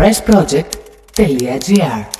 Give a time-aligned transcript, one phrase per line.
[0.00, 2.19] pressproject.gr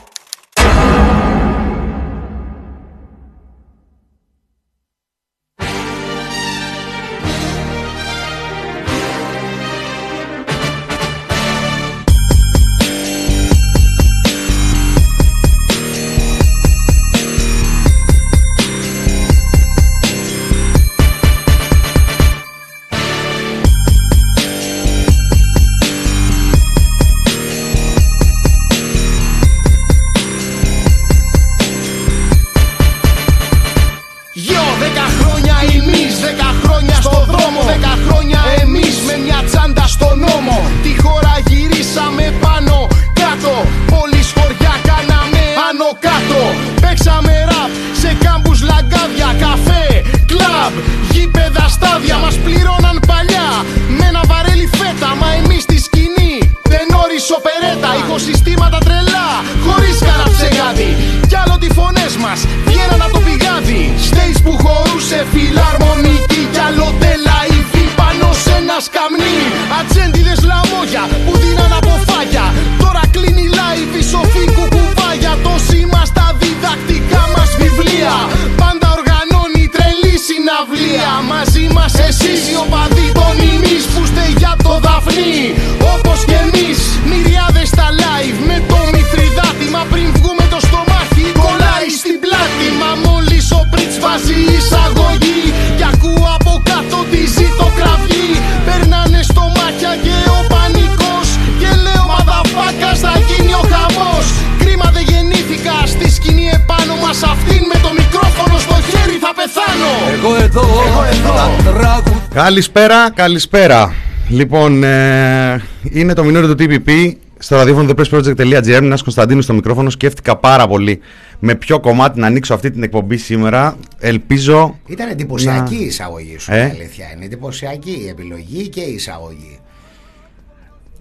[112.50, 113.92] Καλησπέρα, καλησπέρα.
[114.28, 118.72] Λοιπόν, ε, είναι το μηνύριο του TPP στο ραδιόφωνο thepressproject.gr.
[118.72, 119.90] Ένα Κωνσταντίνου στο μικρόφωνο.
[119.90, 121.00] Σκέφτηκα πάρα πολύ
[121.38, 123.76] με ποιο κομμάτι να ανοίξω αυτή την εκπομπή σήμερα.
[123.98, 124.78] Ελπίζω.
[124.86, 125.80] Ήταν εντυπωσιακή Να.
[125.80, 127.12] η εισαγωγή σου, Ε; η αλήθεια.
[127.14, 129.59] Είναι εντυπωσιακή η επιλογή και η εισαγωγή.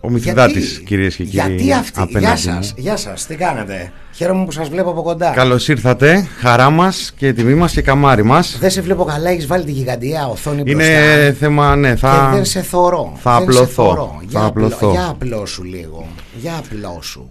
[0.02, 1.56] Ο Μηθυδάτη, κυρίες και κύριοι.
[1.56, 1.92] Γιατί αυτή.
[1.96, 2.84] Γεια απέναντι σας, μου.
[2.84, 5.32] γεια σας, τι κάνετε; Χαίρομαι που σας βλέπω από κοντά.
[5.32, 6.28] Καλώς ήρθατε.
[6.40, 8.58] Χαρά μας και τιμή μας και καμάρι μας.
[8.60, 11.34] Δεν σε βλέπω καλά, έχεις βάλει τη γιγαντιά οθόνη Είναι μπροστά.
[11.40, 12.30] θέμα, ναι, Και θα.
[12.34, 13.14] δεν σε θωρώ.
[13.22, 13.66] θα δεν απλωθώ.
[13.66, 14.16] Σε θωρώ.
[14.20, 14.92] Θα Για, απλω- απλωθώ.
[14.92, 16.08] για απλώσου λίγο.
[16.40, 17.28] Για απλώσου.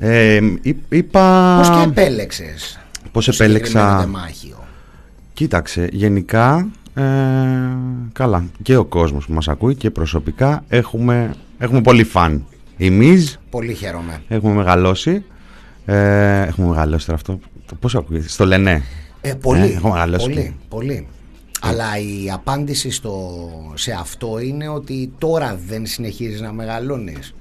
[0.00, 1.56] Ε, εί- είπα.
[1.58, 2.78] Πώς και επέλεξες.
[3.12, 3.98] Πώς επέλεξα.
[4.00, 4.56] τεμάχιο.
[5.32, 7.02] Κοίταξε, γενικά ε,
[8.12, 12.46] καλά και ο κόσμος που μας ακούει και προσωπικά έχουμε, έχουμε πολύ φαν.
[12.76, 14.22] Εμείς Πολύ χαίρομαι.
[14.28, 15.24] έχουμε μεγαλώσει.
[15.86, 17.38] Ε, έχουμε μεγαλώσει τώρα αυτό.
[17.66, 18.82] το Πώς ακούγεται, στο Λενέ.
[19.20, 19.60] Ε, πολύ.
[19.60, 21.06] Ε, έχω μεγαλώσει πολύ, και- πολύ.
[21.60, 23.38] Αλλά η απάντηση στο,
[23.74, 27.34] σε αυτό είναι ότι τώρα δεν συνεχίζεις να μεγαλώνεις.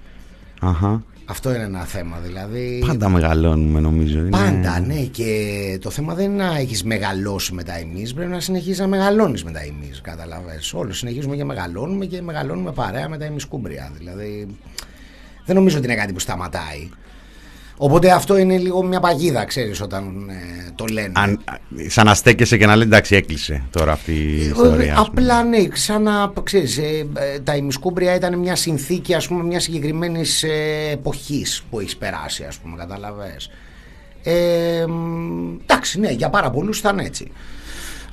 [0.62, 1.04] Αχα.
[1.26, 2.18] Αυτό είναι ένα θέμα.
[2.24, 2.84] Δηλαδή.
[2.88, 4.20] Πάντα μεγαλώνουμε νομίζω.
[4.20, 4.96] Είναι- Πάντα, ναι.
[5.02, 8.14] Και το θέμα δεν είναι να έχεις μεγαλώσει μετά εμείς.
[8.14, 10.02] Πρέπει να συνεχίζεις να μεγαλώνεις μετά εμείς.
[10.02, 10.60] Καταλαβέ.
[10.74, 13.92] Όλοι συνεχίζουμε και μεγαλώνουμε και μεγαλώνουμε παρέα με τα ημισκούμπρια.
[13.98, 14.48] Δηλαδή.
[15.46, 16.90] Δεν νομίζω ότι είναι κάτι που σταματάει.
[17.78, 21.12] Οπότε αυτό είναι λίγο μια παγίδα, ξέρεις, όταν ε, το λένε.
[21.16, 21.40] Αν,
[21.88, 24.98] σαν να στέκεσαι και να λέει εντάξει έκλεισε τώρα αυτή η Ε, ιστορία.
[24.98, 25.22] ας πούμε.
[25.24, 29.60] Απλά ναι, σαν να ξέρεις, ε, ε, τα ημισκούμπρια ήταν μια συνθήκη ας πούμε μια
[29.60, 30.50] συγκεκριμένης ε,
[30.92, 33.50] εποχής που έχεις περάσει ας πούμε καταλαβες.
[34.24, 37.32] Ε, μ, εντάξει ναι για πάρα πολλούς ήταν έτσι.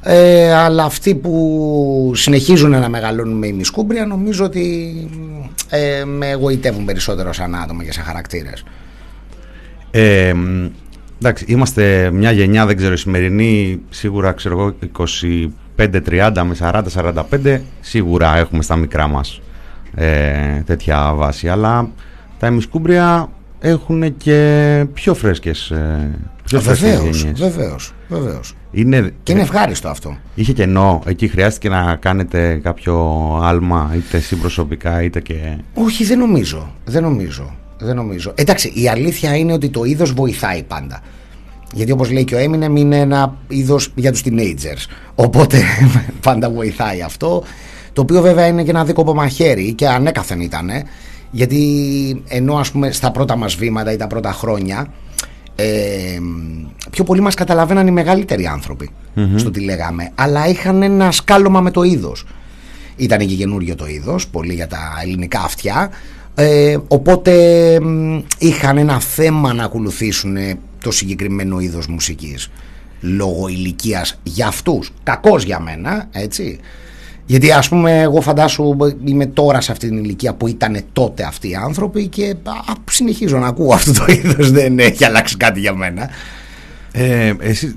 [0.02, 4.94] Ε, αλλά αυτοί που συνεχίζουν να μεγαλώνουν με ημισκούμπρια νομίζω ότι
[5.68, 8.62] ε, με εγωιτεύουν περισσότερο σαν άτομα και σαν χαρακτήρες.
[9.90, 10.66] Ε, μ,
[11.18, 14.74] εντάξει, είμαστε μια γενιά, δεν ξέρω, η σημερινή σίγουρα ξέρω εγώ
[15.76, 19.40] 25-30 με 40-45 σίγουρα έχουμε στα μικρά μας
[19.94, 21.88] ε, τέτοια βάση αλλά
[22.38, 23.28] τα εμισκούμπρια
[23.60, 26.10] έχουν και πιο φρέσκες, ε,
[26.44, 27.40] πιο φρέσκες Βεβαίως, γενιές.
[27.40, 28.54] βεβαίως, βεβαίως.
[28.70, 30.16] Είναι, Και είναι ευχάριστο αυτό.
[30.34, 32.94] Είχε κενό, εκεί χρειάστηκε να κάνετε κάποιο
[33.42, 35.58] άλμα είτε εσύ προσωπικά είτε και...
[35.74, 36.72] Όχι, δεν νομίζω.
[36.84, 37.54] Δεν νομίζω.
[37.80, 38.32] Δεν νομίζω.
[38.34, 41.00] Εντάξει, η αλήθεια είναι ότι το είδος βοηθάει πάντα.
[41.72, 44.86] Γιατί όπως λέει και ο Eminem είναι ένα είδος για τους teenagers.
[45.14, 45.62] Οπότε
[46.26, 47.42] πάντα βοηθάει αυτό.
[47.92, 50.70] Το οποίο βέβαια είναι και ένα δίκοπο μαχαίρι και ανέκαθεν ήταν.
[51.30, 54.88] Γιατί ενώ ας πούμε στα πρώτα μας βήματα ή τα πρώτα χρόνια
[55.56, 56.18] ε,
[56.90, 58.90] πιο πολύ μας καταλαβαίναν οι μεγαλύτεροι άνθρωποι
[59.36, 60.10] στο τι λέγαμε.
[60.14, 62.24] Αλλά είχαν ένα σκάλωμα με το είδος.
[62.96, 65.90] Ήταν και καινούριο το είδος, πολύ για τα ελληνικά αυτιά.
[66.42, 67.32] Ε, οπότε
[67.80, 72.50] μ, είχαν ένα θέμα να ακολουθήσουν ε, το συγκεκριμένο είδος μουσικής
[73.00, 76.58] λόγω ηλικίας για αυτούς, κακός για μένα, έτσι
[77.26, 81.48] Γιατί ας πούμε εγώ φαντάσου είμαι τώρα σε αυτή την ηλικία που ήταν τότε αυτοί
[81.48, 85.74] οι άνθρωποι και α, συνεχίζω να ακούω αυτό το είδος δεν έχει αλλάξει κάτι για
[85.74, 86.10] μένα.
[86.92, 87.74] Ε, εσύ,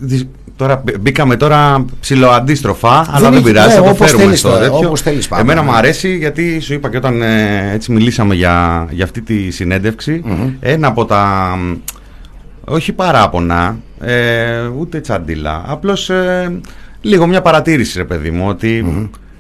[0.56, 4.88] τώρα μπήκαμε τώρα ψηλοαντίστροφα, αλλά δεν πειράζει, θα το φέρουμε στο τέτοιο.
[4.88, 5.68] Όπως θέλεις πάμε, Εμένα ναι.
[5.70, 10.24] μου αρέσει γιατί σου είπα και όταν ε, έτσι μιλήσαμε για, για αυτή τη συνέντευξη,
[10.60, 11.74] ένα από τα, μ,
[12.66, 16.60] όχι παράπονα, ε, ούτε τσαντίλα, απλώς ε,
[17.02, 18.86] λίγο μια παρατήρηση ρε παιδί μου, ότι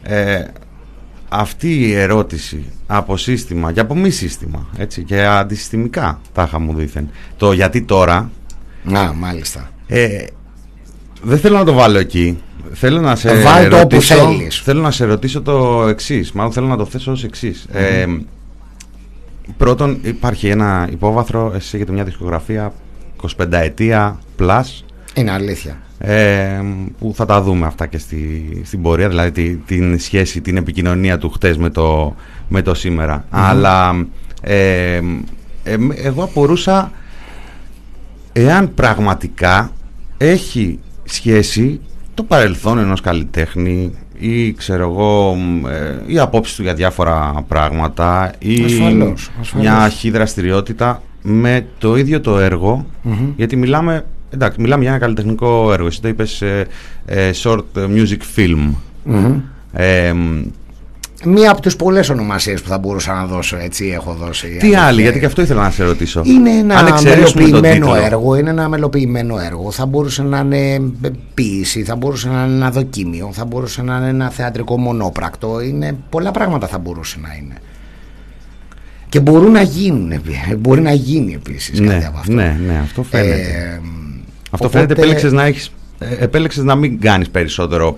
[0.03, 0.43] ε,
[1.29, 7.09] αυτή η ερώτηση από σύστημα και από μη σύστημα, έτσι, και αντισυστημικά τάχα μου δήθεν,
[7.37, 8.29] το γιατί τώρα,
[8.83, 9.69] Να, μάλιστα.
[9.87, 10.23] ε,
[11.21, 12.37] δεν θέλω να το βάλω εκεί.
[12.73, 14.61] Θέλω να σε Βάλ το όπου ρωτήσω, θέλεις.
[14.61, 16.31] θέλω να σε ρωτήσω το εξής.
[16.31, 17.65] Μάλλον θέλω να το θέσω ως εξής.
[17.71, 18.05] Ε,
[19.57, 21.51] πρώτον, υπάρχει ένα υπόβαθρο.
[21.55, 22.73] Εσύ έχετε μια δισκογραφία
[23.37, 24.61] 25 ετία plus.
[25.15, 25.77] Είναι αλήθεια.
[25.97, 26.61] Ε,
[26.99, 31.17] που θα τα δούμε αυτά και στη, στην πορεία, δηλαδή τη- την σχέση, την επικοινωνία
[31.17, 32.15] του χτες με το,
[32.47, 34.05] με το σημερα Αλλά
[34.41, 34.95] ε,
[35.63, 36.91] ε, εγώ απορούσα
[38.33, 39.71] εάν πραγματικά
[40.17, 41.79] έχει σχέση
[42.13, 48.33] το παρελθόν ενός καλλιτέχνη ή ξέρω εγώ μ, ε, η απόψη του για διάφορα πράγματα
[48.39, 49.53] ή Ασφαλώς, ασφαλώς.
[49.53, 52.85] μια αρχή δραστηριότητα με το ίδιο το έργο
[53.35, 56.67] γιατί μιλάμε εντάξει μιλάμε για ένα καλλιτεχνικό έργο εσύ το είπες ε,
[57.05, 58.69] ε, short music film.
[59.73, 60.41] Ε, μ,
[61.25, 64.47] Μία από τις πολλές ονομασίες που θα μπορούσα να δώσω έτσι έχω δώσει.
[64.47, 64.81] τι αλήθεια.
[64.83, 68.05] άλλη γιατί και αυτό ήθελα να σε ρωτήσω Είναι ένα Αν εξαιρέσουμε τον μελοποιημένο τίτλο.
[68.05, 69.71] έργο, είναι ένα μελοποιημένο έργο.
[69.71, 70.81] Θα μπορούσε να είναι
[71.33, 75.61] ποίηση, θα μπορούσε να είναι ένα δοκίμιο, θα μπορούσε να είναι ένα θεατρικό μονόπρακτο.
[75.61, 77.55] Είναι πολλά πράγματα θα μπορούσε να είναι.
[79.09, 82.33] Και μπορούν να γίνουν, επί- μπορεί να γίνει επίσης κάτι ναι, από αυτό.
[82.33, 83.79] ναι, ναι, αυτό φαίνεται Ε,
[84.51, 87.97] Αυτό οπότε- φαίνεται επέλεξες να, έχεις, ε, επέλεξες να μην κάνεις περισσότερο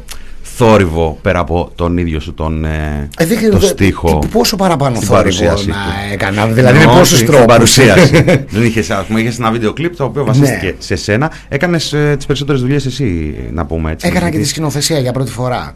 [0.58, 4.56] θόρυβο πέρα από τον ίδιο σου τον, ε, Ε, δεν- το δε- στίχο τι- Πόσο
[4.56, 5.80] παραπάνω στην θόρυβο παρουσίαση να του.
[6.14, 7.46] έκανα, δηλαδή με Εννοώ πόσους στην τρόπους.
[7.46, 8.24] παρουσίαση.
[8.56, 10.74] δεν είχες, ας πούμε, είχες ένα βίντεο κλιπ το οποίο βασίστηκε Ναι.
[10.78, 11.32] σε σένα.
[11.50, 14.08] Έκανες ε, τις περισσότερες δουλειές εσύ, να πούμε έτσι.
[14.08, 15.74] Έκανα και τη Γιατί- σκηνοθεσία για πρώτη φορά.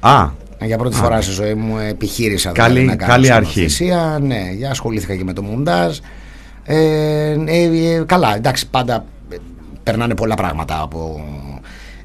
[0.00, 0.28] Α,
[0.64, 3.50] Για πρώτη φορά στη ζωή μου επιχείρησα Καλή- δηλαδή, να κάνω καλή αρχή.
[3.68, 4.18] σκηνοθεσία.
[4.22, 5.98] Ναι, για ασχολήθηκα και με το μοντάζ.
[6.64, 6.76] Ε,
[7.46, 9.36] ε, ε, καλά, εντάξει, πάντα ε,
[9.82, 11.20] περνάνε πολλά πράγματα από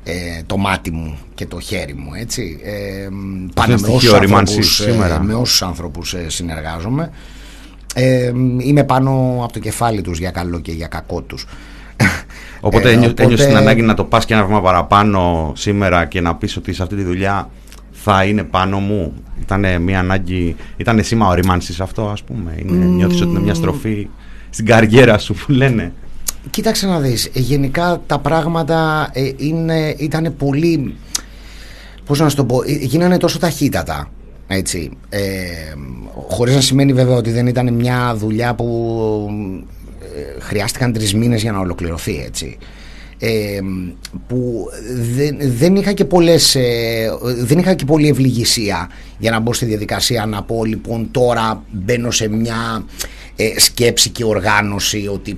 [0.09, 2.59] ε, το μάτι μου και το χέρι μου, έτσι.
[2.63, 3.07] Ε,
[3.53, 5.23] πάνε με στοιχείο όσους, ρημάνσης άνθρωπους, ε, σήμερα.
[5.23, 7.11] με όσους άνθρωπους ε, συνεργάζομαι.
[7.95, 11.45] Ε, είμαι πάνω από το κεφάλι τους για καλό και για κακό τους.
[12.59, 16.05] οπότε, Ε, ένιω- οπότε- ένιωσες την ανάγκη να το πας και ένα βήμα παραπάνω σήμερα
[16.05, 17.49] και να πεις ότι σε αυτή τη δουλειά
[17.91, 19.13] θα είναι πάνω μου.
[19.41, 22.55] Ήταν μια ανάγκη, ήταν σήμα ορίμανσης αυτό ας πούμε.
[22.59, 24.07] Είναι, Νιώθεις ότι είναι μια στροφή
[24.49, 25.93] στην καριέρα σου που λένε.
[26.49, 30.95] Κοίταξε να δεις, ε, γενικά τα πράγματα ε, είναι, ήταν πολύ,
[32.05, 34.11] πώς να σου το πω, ε, γίνανε τόσο ταχύτατα,
[34.47, 35.19] έτσι, ε,
[36.27, 39.29] χωρίς να σημαίνει βέβαια ότι δεν ήταν μια δουλειά που
[40.15, 42.57] ε, χρειάστηκαν τρεις μήνες για να ολοκληρωθεί, έτσι.
[43.19, 43.59] Ε,
[44.27, 44.65] που
[45.15, 49.65] δεν, δεν είχα και πολλές ε, δεν είχα και πολλή ευληγησία για να μπω στη
[49.65, 52.85] διαδικασία να πω λοιπόν τώρα μπαίνω σε μια
[53.39, 55.35] ε, σκέψη και οργάνωση ότι α,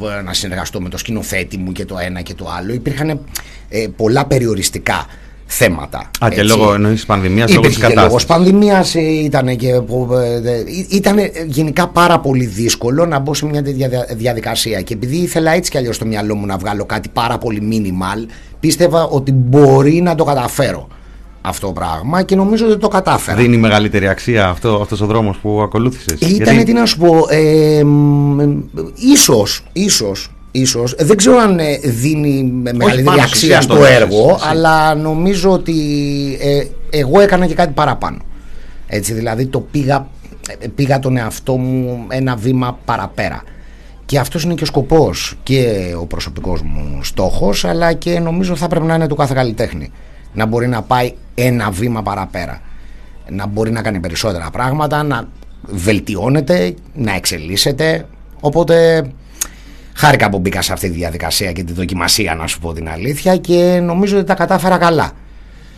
[0.00, 3.20] θα- να συνεργαστώ με το σκηνοθέτη μου και το ένα και το άλλο υπήρχαν
[3.68, 5.06] ε, πολλά περιοριστικά
[5.50, 6.56] θέματα Α, και έτσι.
[6.56, 8.54] λόγω εννοείς πανδημίας, λόγω της Υπήρχε και λόγος κατάστασης.
[8.54, 9.74] πανδημίας ε, ήταν και
[10.90, 15.52] ήταν γενικά πάρα πολύ δύσκολο να μπω σε μια τέτοια δια- διαδικασία και επειδή ήθελα
[15.52, 18.26] έτσι κι αλλιώς στο μυαλό μου να βγάλω κάτι πάρα πολύ minimal
[18.60, 20.88] πίστευα ότι μπορεί να το καταφέρω
[21.40, 25.36] αυτό το πράγμα και νομίζω ότι το κατάφερα Δίνει μεγαλύτερη αξία αυτό, αυτός ο δρόμος
[25.36, 26.20] που ακολούθησες.
[26.20, 28.46] ήταν, Γιατί- τι να σου πω, ε, μ, ε,
[28.94, 33.66] ίσως, ίσως, ίσως, δεν ξέρω αν ε, δίνει με μεγαλύτερη πάνω σου, αξία εσύ αν
[33.66, 34.46] το στο δώσεις, έργο, εσύ.
[34.48, 35.74] αλλά νομίζω ότι
[36.40, 38.18] ε, εγώ έκανα και κάτι παραπάνω.
[38.86, 40.08] Έτσι, δηλαδή το πήγα,
[40.58, 43.42] ε, πήγα τον εαυτό μου ένα βήμα παραπέρα.
[44.06, 48.68] Και αυτός είναι και ο σκοπός και ο προσωπικός μου στόχος, αλλά και νομίζω θα
[48.68, 49.90] πρέπει να είναι του κάθε καλλιτέχνη.
[50.32, 52.60] Να μπορεί να πάει ένα βήμα παραπέρα
[53.30, 55.28] να μπορεί να κάνει περισσότερα πράγματα, να
[55.62, 58.06] βελτιώνεται, να εξελίσσεται.
[58.40, 59.04] Οπότε
[59.94, 63.36] χάρηκα που μπήκα σε αυτή τη διαδικασία και τη δοκιμασία να σου πω την αλήθεια
[63.36, 65.10] και νομίζω ότι τα κατάφερα καλά.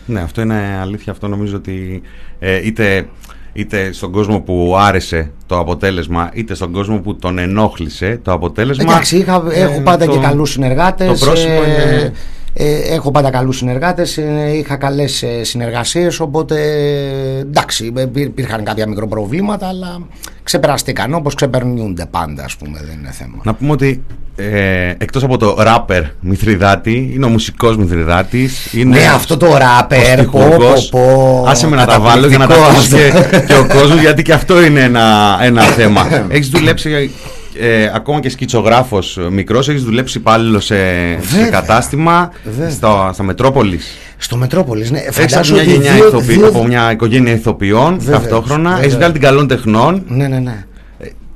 [0.07, 1.13] Ναι, αυτό είναι αλήθεια.
[1.13, 2.03] Αυτό νομίζω ότι
[2.39, 3.09] ε, είτε,
[3.53, 8.93] είτε στον κόσμο που άρεσε το αποτέλεσμα, είτε στον κόσμο που τον ενόχλησε το αποτέλεσμα.
[8.93, 11.21] Εντάξει, είχα, ε, έχω πάντα το- και καλούς συνεργάτες.
[11.21, 12.03] Το πρόσωπο ε, είναι.
[12.03, 12.13] Ε,
[12.91, 16.57] έχω πάντα καλούς συνεργάτες, ε, είχα καλές ε, συνεργασίες, οπότε
[17.41, 20.01] εντάξει, ε, υπήρχαν κάποια μικροπροβλήματα, αλλά
[20.43, 23.41] ξεπεραστήκαν όπως ξεπερνιούνται πάντα, ας πούμε, δεν είναι θέμα.
[23.45, 24.05] Να πούμε ότι
[24.37, 28.73] ε, εκτός από το ράπερ Μηθριδάτη, είναι ο μουσικός Μηθριδάτης.
[28.73, 32.47] Είναι ναι, αυτό το ράπερ, πω, πω, πω, Άσε με να τα βάλω για να
[32.47, 33.13] τα ακούσει και,
[33.47, 36.07] και ο κόσμος, γιατί και αυτό είναι ένα, ένα θέμα.
[36.29, 37.11] Έχεις δουλέψει
[37.61, 40.75] ε, ακόμα και σκητσογράφος μικρός, έχεις δουλέψει υπάλληλο σε,
[41.23, 42.31] σε κατάστημα
[42.71, 43.87] στο, στα Μετρόπολης.
[44.17, 44.99] Στο Μετρόπολης, ναι.
[44.99, 48.69] Έχεις από μια, ότι γενιά δύο- ηθοποιη- δύο- από μια οικογένεια ηθοποιών Βέβαια, ταυτόχρονα.
[48.69, 48.85] βέβαια.
[48.85, 50.03] Έχεις βγάλει την καλών τεχνών.
[50.09, 50.65] Ναι, ναι, ναι.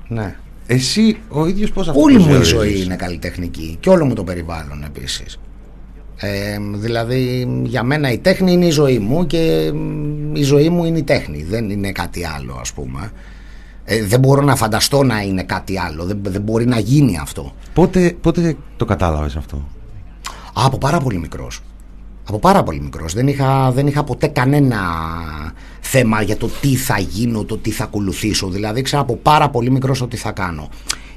[0.09, 0.35] ναι.
[0.66, 4.04] Εσύ ο ίδιος πώς αυτό Όλη το μου η θεωρείς; ζωή είναι καλλιτεχνική και όλο
[4.04, 5.38] μου το περιβάλλον επίσης.
[6.16, 6.28] Ε,
[6.75, 10.99] δηλαδή για μένα η τέχνη είναι η ζωή μου και μ, η ζωή μου είναι
[10.99, 13.11] η τέχνη, δεν είναι κάτι άλλο ας πούμε.
[13.85, 17.53] Ε, δεν μπορώ να φανταστώ να είναι κάτι άλλο, δεν, δεν μπορεί να γίνει αυτό.
[17.75, 19.57] Πότε, πότε το κατάλαβες αυτό;
[20.53, 21.61] Α, από πάρα πολύ μικρός.
[22.29, 23.14] Από πάρα πολύ μικρός.
[23.14, 24.79] Δεν είχα, δεν είχα ποτέ κανένα
[25.81, 28.49] θέμα για το τι θα γίνω, το τι θα ακολουθήσω.
[28.49, 30.69] Δηλαδή ήξερα από πάρα πολύ μικρός το τι θα κάνω.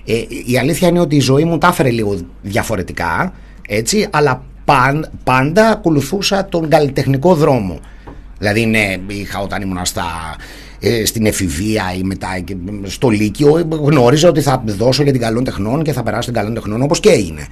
[0.06, 0.14] Ε,
[0.46, 3.34] η αλήθεια είναι ότι η ζωή μου τα έφερε λίγο διαφορετικά,
[3.68, 7.80] έτσι, αλλά παν- πάντα ακολουθούσα τον καλλιτεχνικό δρόμο.
[8.38, 10.06] Δηλαδή, ναι, είχα όταν ήμουν στα,
[10.80, 15.22] ε, στην εφηβεία ή μετά και στο Λύκειο, ε, γνώριζα ότι θα δώσω για την
[15.22, 17.48] καλών τεχνών και θα περάσω την καλών τεχνών όπως και έγινε.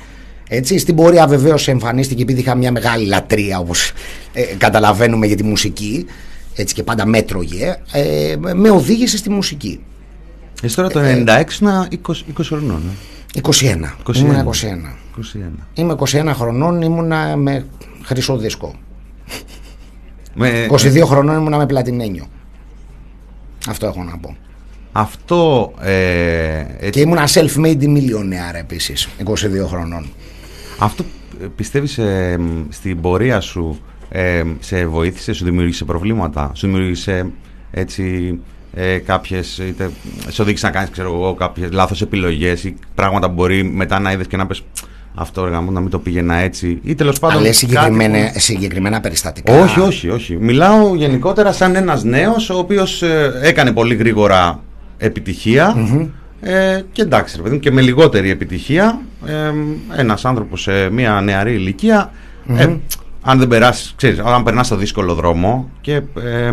[0.50, 3.92] Έτσι, στην πορεία βεβαίως εμφανίστηκε επειδή είχα μια μεγάλη λατρεία όπως
[4.34, 6.06] ε, καταλαβαίνουμε για τη μουσική
[6.56, 9.80] έτσι και πάντα μέτρωγε ε, με οδήγησε στη μουσική
[10.62, 12.14] Εσύ τώρα το 96 να 20, 20
[12.44, 12.82] χρονών.
[13.34, 13.40] ε.
[13.42, 14.16] 21, 21.
[14.16, 14.54] ήμουν 21
[15.18, 15.22] 21.
[15.74, 17.66] Είμαι 21 χρονών, ήμουνα με
[18.04, 18.76] χρυσό δίσκο
[20.34, 22.28] Με, 22 χρονών ήμουνα με πλατινένιο
[23.68, 24.36] Αυτό έχω να πω.
[24.92, 29.34] Αυτό ε, έτσι, Και ήμουνα self-made millionaire επίσης 22
[29.68, 30.06] χρονών.
[30.80, 31.04] Αυτό
[31.42, 33.80] ε, πιστεύεις ε, μ, στην πορεία σου
[34.10, 37.32] ε, σε βοήθησε, σου δημιούργησε προβλήματα, σου δημιούργησε
[37.72, 38.40] έτσι
[38.74, 39.92] ε, κάποιες, είτε,
[40.28, 44.12] σε οδήγησες να κάνεις ξέρω εγώ κάποιες λάθος επιλογές ή πράγματα που μπορεί μετά να
[44.12, 44.64] είδες και να πες
[45.16, 46.80] αυτό έργα μου να μην το πήγαινα έτσι.
[46.84, 49.62] Ή τέλος πάντων Αλλά κάτι συγκεκριμένα, που- συγκεκριμένα περιστατικά.
[49.62, 50.38] Όχι, όχι, όχι.
[50.40, 54.60] Μιλάω γενικότερα σαν ένας νέος ο οποίος ε, έκανε πολύ γρήγορα
[54.98, 55.76] επιτυχία.
[56.42, 59.02] Ε, και εντάξει, ρε παιδί μου, και με λιγότερη επιτυχία.
[59.26, 59.52] Ε,
[60.00, 62.12] ένας άνθρωπος σε μια νεαρή ηλικία,
[62.58, 62.76] ε,
[63.22, 66.52] αν δεν περάσεις, ξέρεις, αν περνάς το δύσκολο δρόμο και ε, ε,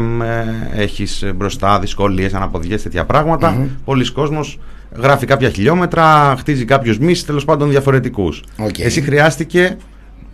[0.82, 4.58] έχεις μπροστά δυσκολίες, αναποδιές, τέτοια πράγματα, πολλοί κόσμος
[4.96, 8.42] γράφει κάποια χιλιόμετρα, χτίζει κάποιους μυς, τέλος πάντων διαφορετικούς.
[8.58, 8.78] Οκ.
[8.78, 9.76] Εσύ χρειάστηκε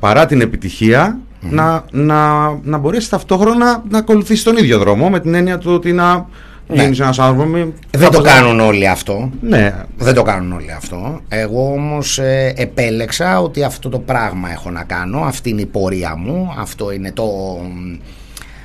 [0.00, 5.35] παρά την επιτυχία να, να, να μπορέσεις ταυτόχρονα να ακολουθήσεις τον ίδιο δρόμο με την
[5.35, 6.27] έννοια του ότι να
[6.71, 6.83] Ναι.
[6.83, 10.73] γίνεις ένας άνθρωπος με- Δεν το κάπως- κάνουν όλοι αυτό Ναι, Δεν το κάνουν όλοι
[10.73, 11.21] αυτό.
[11.29, 15.19] Εγώ όμως ε, επέλεξα ότι αυτό το πράγμα έχω να κάνω.
[15.21, 16.55] Αυτή είναι η πορεία μου.
[16.59, 17.25] Αυτό είναι το...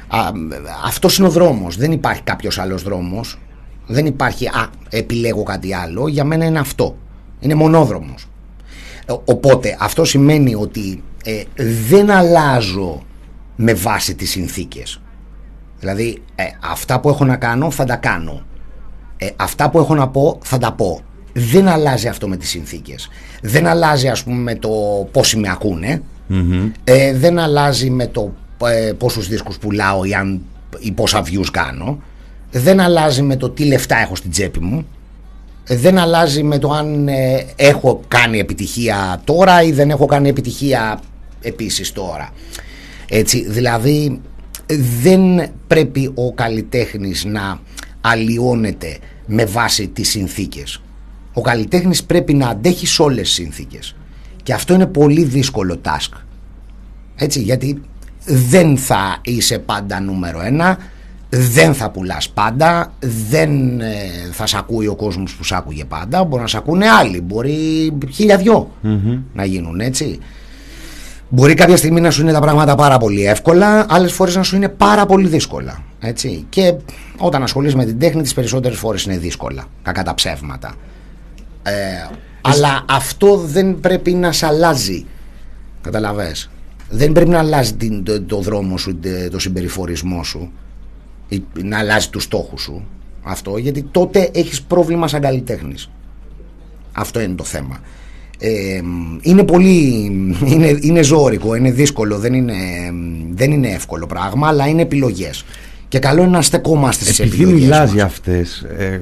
[0.07, 0.19] Α,
[0.85, 1.77] αυτός είναι ο δρόμος.
[1.77, 3.38] Δεν υπάρχει κάποιος άλλος δρόμος.
[3.87, 6.07] Δεν υπάρχει «Α, επιλέγω κάτι άλλο».
[6.07, 6.95] Για μένα είναι αυτό.
[7.39, 8.27] Είναι μονόδρομος.
[9.05, 11.43] Ε, Οπότε αυτό σημαίνει ότι ε,
[11.87, 13.03] δεν αλλάζω
[13.55, 15.01] με βάση τις συνθήκες.
[15.79, 18.41] Δηλαδή ε, αυτά που έχω να κάνω θα τα κάνω.
[19.17, 21.01] Ε, αυτά που έχω να πω θα τα πω.
[21.33, 23.09] Δεν αλλάζει αυτό με τις συνθήκες.
[23.41, 24.69] Δεν αλλάζει ας πούμε με το
[25.11, 26.01] πόσοι με ακούνε.
[26.83, 28.33] Ε, δεν αλλάζει με το
[28.65, 30.41] ε, πόσους δίσκους πουλάω ή, αν,
[30.79, 31.99] ή πόσα views κάνω.
[32.55, 34.86] Δεν αλλάζει με το τι λεφτά έχω στην τσέπη μου.
[35.63, 40.29] Ε, δεν αλλάζει με το αν ε, έχω κάνει επιτυχία τώρα ή δεν έχω κάνει
[40.29, 41.00] επιτυχία
[41.41, 42.29] επίσης τώρα.
[43.10, 44.22] Έτσι, δηλαδή
[45.01, 47.60] δεν πρέπει ο καλλιτέχνης να
[48.01, 50.81] αλλοιώνεται με βάση τις συνθήκες.
[51.33, 53.95] Ο καλλιτέχνης πρέπει να αντέχει σε όλες τις συνθήκες.
[54.43, 56.17] Και αυτό είναι πολύ δύσκολο task.
[57.15, 57.81] Έτσι, γιατί
[58.25, 60.77] δεν θα είσαι πάντα νούμερο ένα,
[61.35, 62.93] δεν θα πουλάς πάντα,
[63.29, 63.95] δεν ε,
[64.31, 67.57] θα σ' ακούει ο κόσμος που σ' άκουγε πάντα, μπορεί να σ' ακούνε άλλοι, μπορεί
[68.11, 68.71] χίλια δυο
[69.33, 70.19] να γίνουν έτσι.
[71.29, 74.55] Μπορεί κάποια στιγμή να σου είναι τα πράγματα πάρα πολύ εύκολα, άλλες φορές να σου
[74.55, 75.83] είναι πάρα πολύ δύσκολα.
[75.99, 76.45] Έτσι.
[76.49, 76.73] Και
[77.17, 79.65] όταν ασχολείσαι με την τέχνη, τις περισσότερες φορές είναι δύσκολα.
[79.81, 80.73] Κακά τα ψεύματα.
[81.63, 81.71] Ε,
[82.41, 85.05] αλλά αυτό δεν πρέπει να σε αλλάζει.
[85.81, 86.49] Καταλαβες.
[86.89, 90.72] Δεν πρέπει να αλλάζει την, το, το δρόμο σου, τε- το συμπεριφορισμό σου ή
[91.63, 92.83] να αλλάζει τους στόχους σου.
[93.23, 95.89] Αυτό γιατί τότε έχεις πρόβλημα σαν καλλιτέχνης.
[96.91, 97.79] Αυτό είναι το θέμα.
[98.39, 98.81] Ε,
[99.21, 100.03] είναι πολύ
[100.45, 102.53] είναι, είναι ζώρικο, είναι δύσκολο δεν είναι,
[103.33, 105.45] δεν είναι εύκολο πράγμα αλλά είναι επιλογές
[105.87, 109.01] Και καλό είναι να στεκόμαστε στις Επειδή μιλάς για αυτές, ε,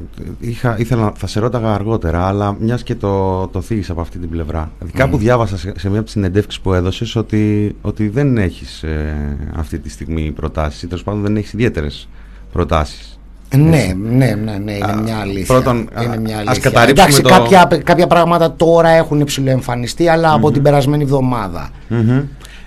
[0.78, 4.72] ήθελα, θα σε ρώταγα αργότερα, αλλά μιας και το, το θίγεις από αυτή την πλευρά.
[4.84, 4.88] Mm.
[4.94, 9.38] Κάπου διάβασα σε, σε μια από τις συνεντεύξεις που έδωσες ότι, ότι δεν έχεις ε,
[9.56, 12.08] αυτή τη στιγμή προτάσεις ή τέλος πάντων δεν έχεις ιδιαίτερες
[12.52, 13.20] προτάσεις.
[13.56, 15.46] Ναι, ναι, ναι, ναι, είναι μια αλήθεια.
[15.46, 16.52] Πρώτον, είναι μια αλήθεια.
[16.52, 17.30] Ας καταρρύψουμε Εντάξει, το...
[17.30, 20.36] κάποια, κάποια πράγματα τώρα έχουν υψηλοεμφανιστεί, αλλά mm-hmm.
[20.36, 21.70] από την περασμένη εβδομάδα.
[21.90, 22.24] Mm-hmm.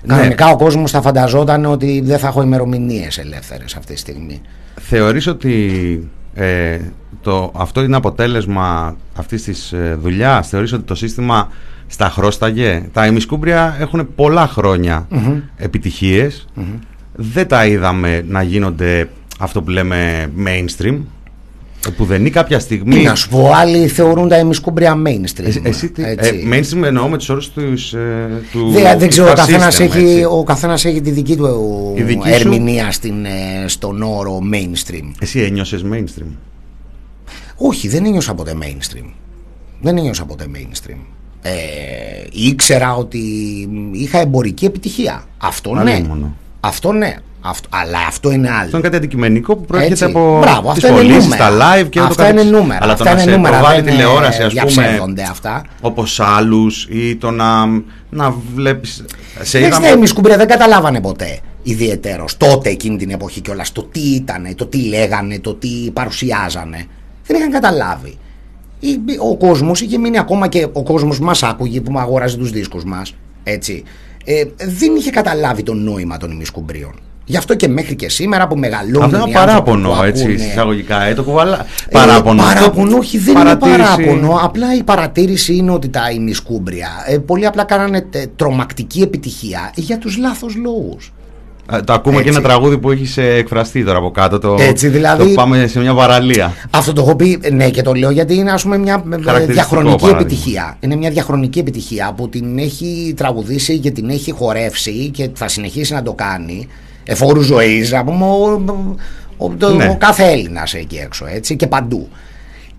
[0.07, 0.53] Κανονικά ναι.
[0.53, 4.41] ο κόσμος θα φανταζόταν ότι δεν θα έχω ημερομηνίες ελεύθερες αυτή τη στιγμή.
[4.81, 6.79] Θεωρείς ότι ε,
[7.21, 11.49] το, αυτό είναι αποτέλεσμα αυτής της ε, δουλειάς, θεωρείς ότι το σύστημα
[11.87, 12.88] στα χρώσταγε.
[12.93, 15.41] Τα ημισκούμπρια έχουν πολλά χρόνια mm-hmm.
[15.57, 16.47] επιτυχίες.
[17.12, 21.00] Δεν τα είδαμε να γίνονται αυτό που λέμε mainstream
[21.91, 23.03] που δεν είναι κάποια στιγμή.
[23.03, 25.45] να σου πω, άλλοι θεωρούν τα εμισκούμπρια mainstream.
[25.62, 26.14] Ε, εσύ, ε,
[26.53, 27.47] mainstream εννοώ με τους όρους
[27.93, 28.71] ε, του.
[28.71, 33.64] Δεν, δεν ξέρω, ο καθένας έχει, ο καθένας έχει τη δική του ερμηνεία στην, ε,
[33.67, 35.11] στον όρο mainstream.
[35.19, 36.33] Εσύ ένιωσες mainstream;
[37.57, 39.11] Όχι, δεν ένιωσα ποτέ mainstream.
[39.81, 40.99] Δεν ένιωσα ποτέ mainstream.
[41.43, 41.53] Ε,
[42.33, 43.19] ήξερα ότι
[43.93, 45.25] είχα εμπορική επιτυχία.
[45.38, 46.03] Αυτό ναι.
[46.61, 47.17] Αυτό ναι.
[47.47, 48.65] Αυτό, αλλά αυτό είναι άλλο.
[48.65, 50.43] Αυτό είναι κάτι αντικειμενικό που προέρχεται από
[50.75, 52.79] τις πωλήσει, τα live και αυτά είναι νούμερα.
[52.83, 55.23] Αλλά αυτά το να σε προβάλλει τηλεόραση, ας πούμε.
[55.31, 55.65] αυτά.
[55.81, 57.67] Όπως άλλους ή το να,
[58.11, 59.05] να βλέπεις.
[59.43, 60.07] Σε είδαμε...
[60.07, 64.79] σκουμπρία δεν καταλάβανε ποτέ ιδιαίτερος τότε εκείνη την εποχή κιόλας το τι ήταν, το τι
[64.79, 66.87] λέγανε, το τι παρουσιάζανε.
[67.27, 68.19] Δεν είχαν καταλάβει.
[69.21, 73.15] Ο κόσμος είχε μείνει ακόμα και ο κόσμος μας άκουγε που αγόραζε τους δίσκους μας.
[73.43, 73.83] Έτσι.
[74.25, 76.95] Ε, δεν είχε καταλάβει το νόημα των ημισκουμπρίων.
[77.26, 79.02] Γι' αυτό και μέχρι και σήμερα που μεγαλώνουν.
[79.02, 81.02] Αυτό είναι παράπονο, έτσι, εισαγωγικά.
[81.02, 81.66] Ε, το κουβαλά.
[81.90, 82.43] Παράπονο.
[82.43, 83.78] Ε, παράπονο, όχι, δεν παρατήρηση...
[83.78, 84.38] είναι παράπονο.
[84.43, 89.99] Απλά η παρατήρηση είναι ότι τα ημισκούμπρια ε, πολύ απλά κάνανε ε, τρομακτική επιτυχία για
[89.99, 91.12] τους λάθος λόγους.
[91.73, 92.31] Ε, το ακούμε Έτσι.
[92.31, 94.38] και ένα τραγούδι που έχεις εκφραστεί τώρα από κάτω.
[94.38, 96.52] Το, Έτσι, δηλαδή, το πάμε σε μια παραλία.
[96.71, 99.02] Αυτό το έχω πει, ναι, και το λέω γιατί είναι ας πούμε, μια
[99.47, 100.21] διαχρονική παράδειγμα.
[100.21, 100.76] επιτυχία.
[100.81, 105.93] Είναι μια διαχρονική επιτυχία που την έχει τραγουδήσει και την έχει χορεύσει και θα συνεχίσει
[105.93, 106.69] να το κάνει
[107.04, 108.25] εφόρου ζωή, να πούμε,
[109.37, 109.88] ο, ναι.
[109.88, 112.08] ο, κάθε Έλληνας εκεί έξω έτσι, και παντού.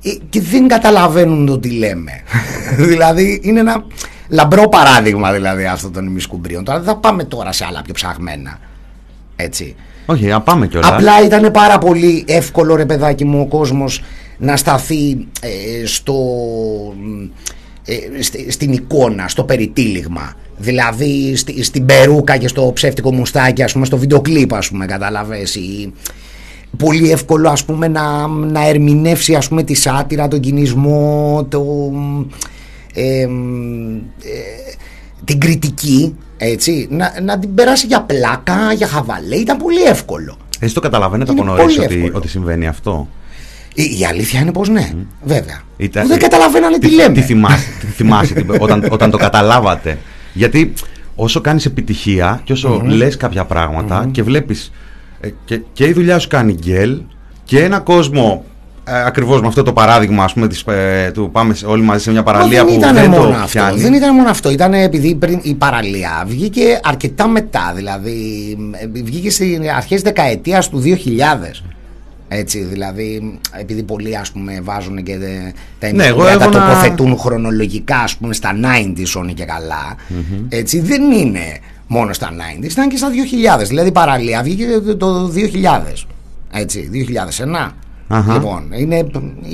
[0.04, 2.12] Ε, και δεν καταλαβαίνουν το τι λέμε.
[2.90, 3.86] δηλαδή είναι ένα
[4.30, 6.64] λαμπρό παράδειγμα δηλαδή αυτό των ημισκουμπρίων.
[6.64, 8.60] Τώρα δεν θα πάμε τώρα σε άλλα πιο ψαγμένα.
[9.36, 9.76] Έτσι.
[10.06, 10.92] Όχι, να πάμε κιόλας.
[10.92, 14.04] Απλά ήταν πάρα πολύ εύκολο ρε παιδάκι μου ο κόσμος
[14.38, 16.16] να σταθεί ε, στο,
[17.86, 17.96] ε,
[18.52, 20.34] στην εικόνα, στο περιτύλιγμα.
[20.58, 24.86] Δηλαδή στη, στην περούκα και στο ψεύτικο μουστάκι, ας πούμε, στο βίντεο κλιπ, ας πούμε,
[24.86, 25.94] καταλαβες, ή
[26.78, 31.66] πολύ εύκολο, ας πούμε, να, να ερμηνεύσει, ας πούμε, τη σάτυρα, τον κινησμό, το,
[32.94, 33.28] ε, ε,
[35.26, 40.38] την κριτική, έτσι, να, να την περάσει για πλάκα, για χαβαλέ, ήταν πολύ εύκολο.
[40.60, 43.08] Εσύ το καταλαβαίνετε από νωρίς ότι, ότι συμβαίνει αυτό;
[43.74, 44.92] Η, η αλήθεια είναι πως ναι,
[45.24, 45.62] βέβαια.
[45.78, 47.14] Ήταν, δεν καταλαβαίνανε τι, τι λέμε.
[47.14, 49.98] Τι θυμάσαι, τι θυμάσαι όταν, όταν το καταλάβατε;
[50.36, 50.74] Γιατί
[51.16, 52.88] όσο κάνεις επιτυχία και όσο mm-hmm.
[52.88, 53.48] λες κάποια
[54.12, 54.72] και βλέπεις.
[55.20, 57.02] Ε, και, και η δουλειά σου κάνει γκέλ
[57.44, 58.46] και ένα κόσμο
[58.88, 62.12] ε, ακριβώς με αυτό το παράδειγμα ας πούμε, της, ε, του πάμε όλοι μαζί σε
[62.12, 65.54] μια παραλία που δεν μόνο το αυτό, Δεν ήταν μόνο αυτό, ήταν επειδή πριν η
[65.54, 70.90] παραλία βγήκε αρκετά μετά, δηλαδή ε, βγήκε στις αρχές δεκαετίας του 2000.
[72.28, 75.18] Έτσι, δηλαδή, επειδή πολλοί ας πούμε βάζουν και
[75.80, 79.96] τα ναι, τα τοποθετούν χρονολογικά ας πούμε στα 90s όνει και καλα
[80.50, 83.10] Έτσι, δεν είναι μόνο στα 90s, ήταν και στα
[83.60, 83.68] 2000.
[83.68, 84.66] Δηλαδή, παραλία βγήκε
[84.98, 86.06] το 2000.
[86.52, 87.72] Έτσι, 2001.
[88.10, 89.08] uh Λοιπόν, είναι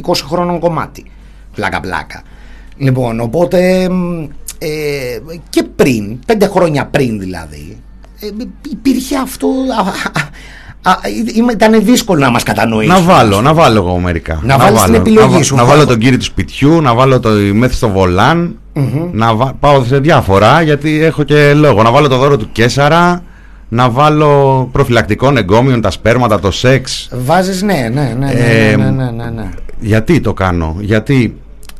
[0.05, 1.05] 20 χρόνων κομμάτι.
[1.55, 2.23] Πλάκα-πλάκα.
[2.77, 3.89] Λοιπόν, οπότε
[4.57, 7.77] ε, και πριν, πέντε χρόνια πριν δηλαδή,
[8.19, 8.27] ε,
[8.71, 9.47] υπήρχε αυτό
[10.85, 12.93] ε, Ήταν δύσκολο να μας κατανοήσεις.
[12.93, 14.39] Να βάλω, να βάλω εγώ μερικά.
[14.43, 15.55] Να, βάλω την επιλογή να, σου.
[15.55, 18.55] Να βάλω τον κύριο του σπιτιού, να βάλω το μέθη στο βολάν.
[19.11, 21.83] Να πάω σε διάφορα γιατί έχω και λόγο.
[21.83, 23.23] Να βάλω το δώρο του Κέσσαρα.
[23.69, 27.09] Να βάλω προφυλακτικών εγκόμιων, τα σπέρματα, το σεξ.
[27.11, 31.37] Βάζεις, ναι, ναι, ναι, ε, ναι, ναι, ναι, ναι, Γιατί το κάνω, Γιατί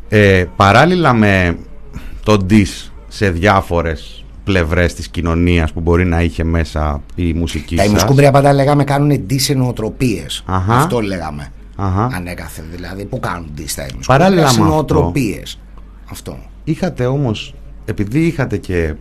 [0.10, 1.58] ε, παράλληλα με
[2.24, 2.68] τον ντυ
[3.08, 7.76] σε διάφορες πλευρές της κοινωνίας που μπορεί να είχε μέσα η μουσική.
[7.76, 10.44] Τα ημουσκούμπρια πάντα λέγαμε κάνουν ντύσει νοοτροπίες.
[10.68, 11.52] Αυτό λέγαμε.
[11.76, 12.10] Αχα.
[12.14, 13.06] Ανέκαθεν δηλαδή.
[13.06, 14.18] Πού κάνουν ντύσει τα ημουσκούμπρια.
[14.18, 15.60] Παράλληλα με νοοτροπίες.
[16.12, 16.38] Αυτό.
[16.64, 18.94] Είχατε όμως, επειδή είχατε και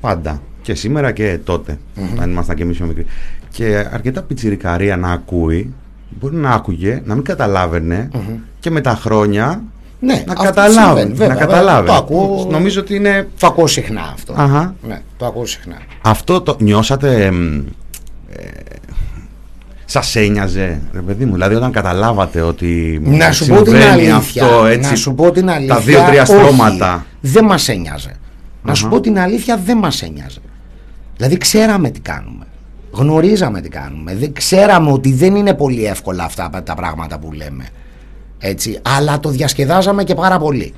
[0.00, 2.18] πάντα και σήμερα και τότε, mm-hmm.
[2.20, 3.06] αν ήμασταν και εμείς πιο μικροί,
[3.50, 5.74] και αρκετά πιτσιρικαρία να ακούει,
[6.20, 8.10] μπορεί να άκουγε, να μην καταλαβαινε
[8.60, 9.62] και με τα χρόνια
[10.00, 11.12] ναι, να καταλάβει.
[11.26, 11.86] να καταλάβει.
[11.86, 12.46] Το ακούω.
[12.50, 13.28] Νομίζω ότι είναι.
[13.38, 14.32] Το ακούω συχνά αυτό.
[14.36, 14.74] Αχα.
[14.88, 15.76] Ναι, το ακούω συχνά.
[16.02, 17.24] Αυτό το νιώσατε.
[17.24, 18.48] Ε,
[19.84, 24.44] Σας ένοιαζε, ρε παιδί μου, δηλαδή όταν καταλάβατε ότι Να σου πω την συμβαίνει αλήθεια.
[24.44, 25.74] αυτό έτσι, να σου πω την αλήθεια.
[25.74, 27.06] τα δύο-τρία όχι, στρώματα.
[27.20, 28.14] δεν μας ένοιαζε.
[28.62, 28.94] Να σου Αχα.
[28.94, 30.40] πω την αλήθεια, δεν μας ένοιαζε.
[31.16, 32.44] Δηλαδή, ξέραμε τι κάνουμε.
[32.92, 34.14] Γνωρίζαμε τι κάνουμε.
[34.14, 37.64] Δεν, ξέραμε ότι δεν είναι πολύ εύκολα αυτά τα πράγματα που λέμε.
[38.40, 40.74] Έτσι, αλλά το διασκεδάζαμε και πάρα πολύ.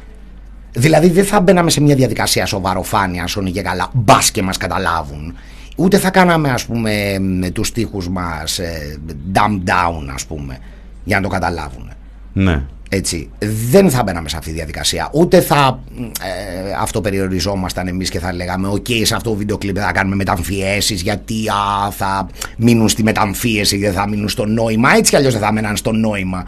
[0.72, 5.34] Δηλαδή δεν θα μπαίναμε σε μια διαδικασία σοβαροφάνεια όνει και καλά μπας και μας καταλάβουν
[5.76, 8.98] ούτε θα κάναμε ας πούμε με τους στίχους μας ε,
[9.32, 10.58] dumb down ας πούμε
[11.04, 11.90] για να το καταλάβουν
[12.32, 12.62] Ναι.
[12.88, 13.30] έτσι,
[13.70, 15.08] δεν θα μπαίναμε σε αυτή τη διαδικασία.
[15.12, 19.92] Ούτε θα ε, αυτοπεριοριζόμασταν εμείς και θα λέγαμε: Οκ, σε αυτό το βίντεο κλιπ θα
[19.92, 24.96] κάνουμε μεταμφιέσεις, γιατί α, θα μείνουν στη μεταμφίεση και δεν θα μείνουν στο νόημα.
[24.96, 26.44] Έτσι κι αλλιώς δεν θα μείναν στο νόημα.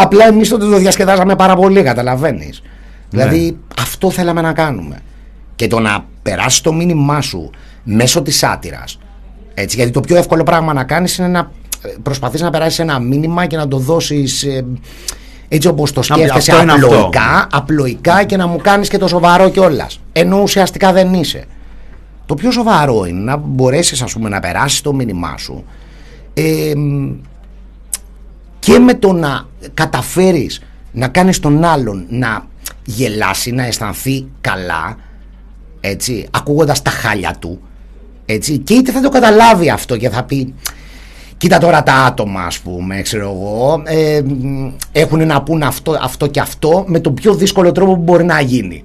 [0.00, 2.62] Απλά εμείς τότε το διασκεδάζαμε πάρα πολύ, καταλαβαίνεις.
[3.10, 4.98] Δηλαδή, αυτό θέλαμε να κάνουμε.
[5.56, 7.50] Και το να περάσει το μήνυμά σου
[7.82, 8.98] μέσω της σάτυρας.
[9.54, 11.50] Έτσι, γιατί το πιο εύκολο πράγμα να κάνεις είναι να
[12.02, 14.46] προσπαθείς να περάσεις ένα μήνυμα και να το δώσεις
[15.48, 16.86] έτσι όπως το σκέφτεσαι αυτό είναι αυτό.
[16.86, 20.00] απλοϊκά, απλοϊκά και να μου κάνεις και το σοβαρό κιόλας.
[20.12, 21.44] Ενώ ουσιαστικά δεν είσαι.
[22.26, 25.64] Το πιο σοβαρό είναι να μπορέσεις ας πούμε να περάσεις το μήνυμά σου
[26.34, 26.72] ε,
[28.68, 32.46] και με το να καταφέρεις να κάνεις τον άλλον να
[32.84, 34.96] γελάσει, να αισθανθεί καλά
[35.80, 37.60] έτσι, ακούγοντας τα χάλια του
[38.26, 40.54] έτσι, και είτε θα το καταλάβει αυτό και θα πει
[41.36, 44.22] Κοίτα τώρα τα άτομα, ας πούμε, ξέρω εγώ, ε,
[44.92, 48.40] έχουν να πούν αυτό, αυτό και αυτό με τον πιο δύσκολο τρόπο που μπορεί να
[48.40, 48.82] γίνει.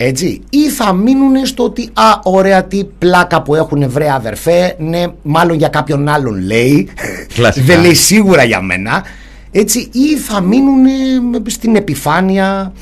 [0.00, 0.40] Έτσι.
[0.50, 5.56] Ή θα μείνουν στο ότι, α, ωραία, τι πλάκα που έχουν βρε αδερφέ, ναι, μάλλον
[5.56, 6.88] για κάποιον άλλον λέει,
[7.34, 7.66] Κλασικά.
[7.66, 9.04] δεν λέει σίγουρα για μένα.
[9.50, 10.86] Έτσι, ή θα μείνουν
[11.46, 12.72] στην επιφάνεια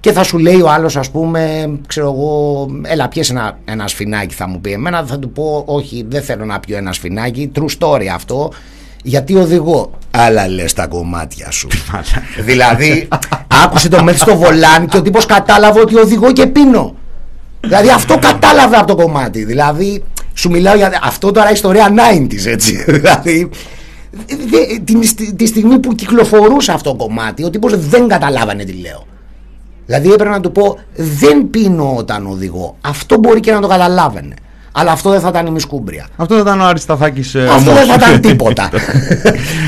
[0.00, 4.34] και θα σου λέει ο άλλος ας πούμε ξέρω εγώ έλα πιες ένα, ένα σφινάκι
[4.34, 7.78] θα μου πει εμένα θα του πω όχι δεν θέλω να πιω ένα σφινάκι true
[7.78, 8.52] story αυτό
[9.06, 11.68] γιατί οδηγώ αλλά λες τα κομμάτια σου.
[12.38, 13.08] Δηλαδή
[13.64, 16.94] άκουσε το μέθη στο βολάν και ο τύπος κατάλαβε ότι οδηγώ και πίνω.
[17.60, 19.44] Δηλαδή αυτό κατάλαβε από το κομμάτι.
[19.44, 22.84] Δηλαδή σου μιλάω για αυτό τώρα ιστορία 90s έτσι.
[23.00, 23.50] Δηλαδή
[24.26, 28.72] δε- την, στι- τη στιγμή που κυκλοφορούσε αυτό το κομμάτι ο τύπος δεν καταλάβανε τι
[28.72, 29.06] λέω.
[29.86, 32.76] Δηλαδή έπρεπε να του πω δεν πίνω όταν οδηγώ.
[32.80, 34.34] Αυτό μπορεί και να το καταλάβαινε.
[34.76, 36.06] Αλλά αυτό δεν θα ήταν η μισκούμπρια.
[36.16, 37.86] Αυτό δεν ήταν ο Αρισταθάκης ε, Αυτό όμως.
[37.86, 38.70] δεν θα ήταν τίποτα.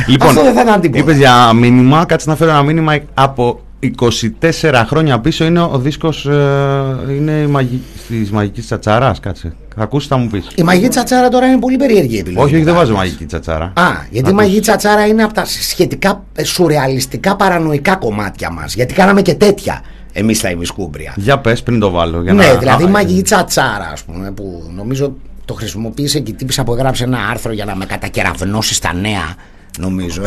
[0.06, 0.98] Λοιπόν, Αυτό δεν θα ήταν τίποτα.
[1.02, 3.60] είπες για μήνυμα, κάτσε να φέρω ένα μήνυμα από
[3.98, 7.82] 24 χρόνια πίσω είναι ο δίσκος ε, είναι η μαγι...
[8.08, 9.54] της μαγικής τσατσαράς, κάτσε.
[9.76, 10.48] Θα ακούσεις θα μου πεις.
[10.54, 12.44] Η μαγική τσατσάρα τώρα είναι πολύ περίεργη επιλογή.
[12.44, 13.08] όχι, όχι, δεν που βάζω κάνεις.
[13.08, 13.64] μαγική τσατσάρα.
[13.64, 14.32] Α, γιατί η Ακούς.
[14.32, 18.74] μαγική τσατσάρα είναι από τα σχετικά ε, σουρεαλιστικά παρανοϊκά κομμάτια μας.
[18.74, 19.80] Γιατί κάναμε και τέτοια
[20.18, 21.12] εμείς στα ημισκούμπρια.
[21.16, 22.22] Για πες πριν το βάλω.
[22.22, 22.54] Για Ναι, να...
[22.58, 26.72] δηλαδή η Α, μαγική τσατσάρα, ας πούμε, που νομίζω το χρησιμοποίησε και η τύπησα που
[26.72, 29.34] έγραψε ένα άρθρο για να με κατακεραυνώσει στα νέα.
[29.78, 30.22] Νομίζω.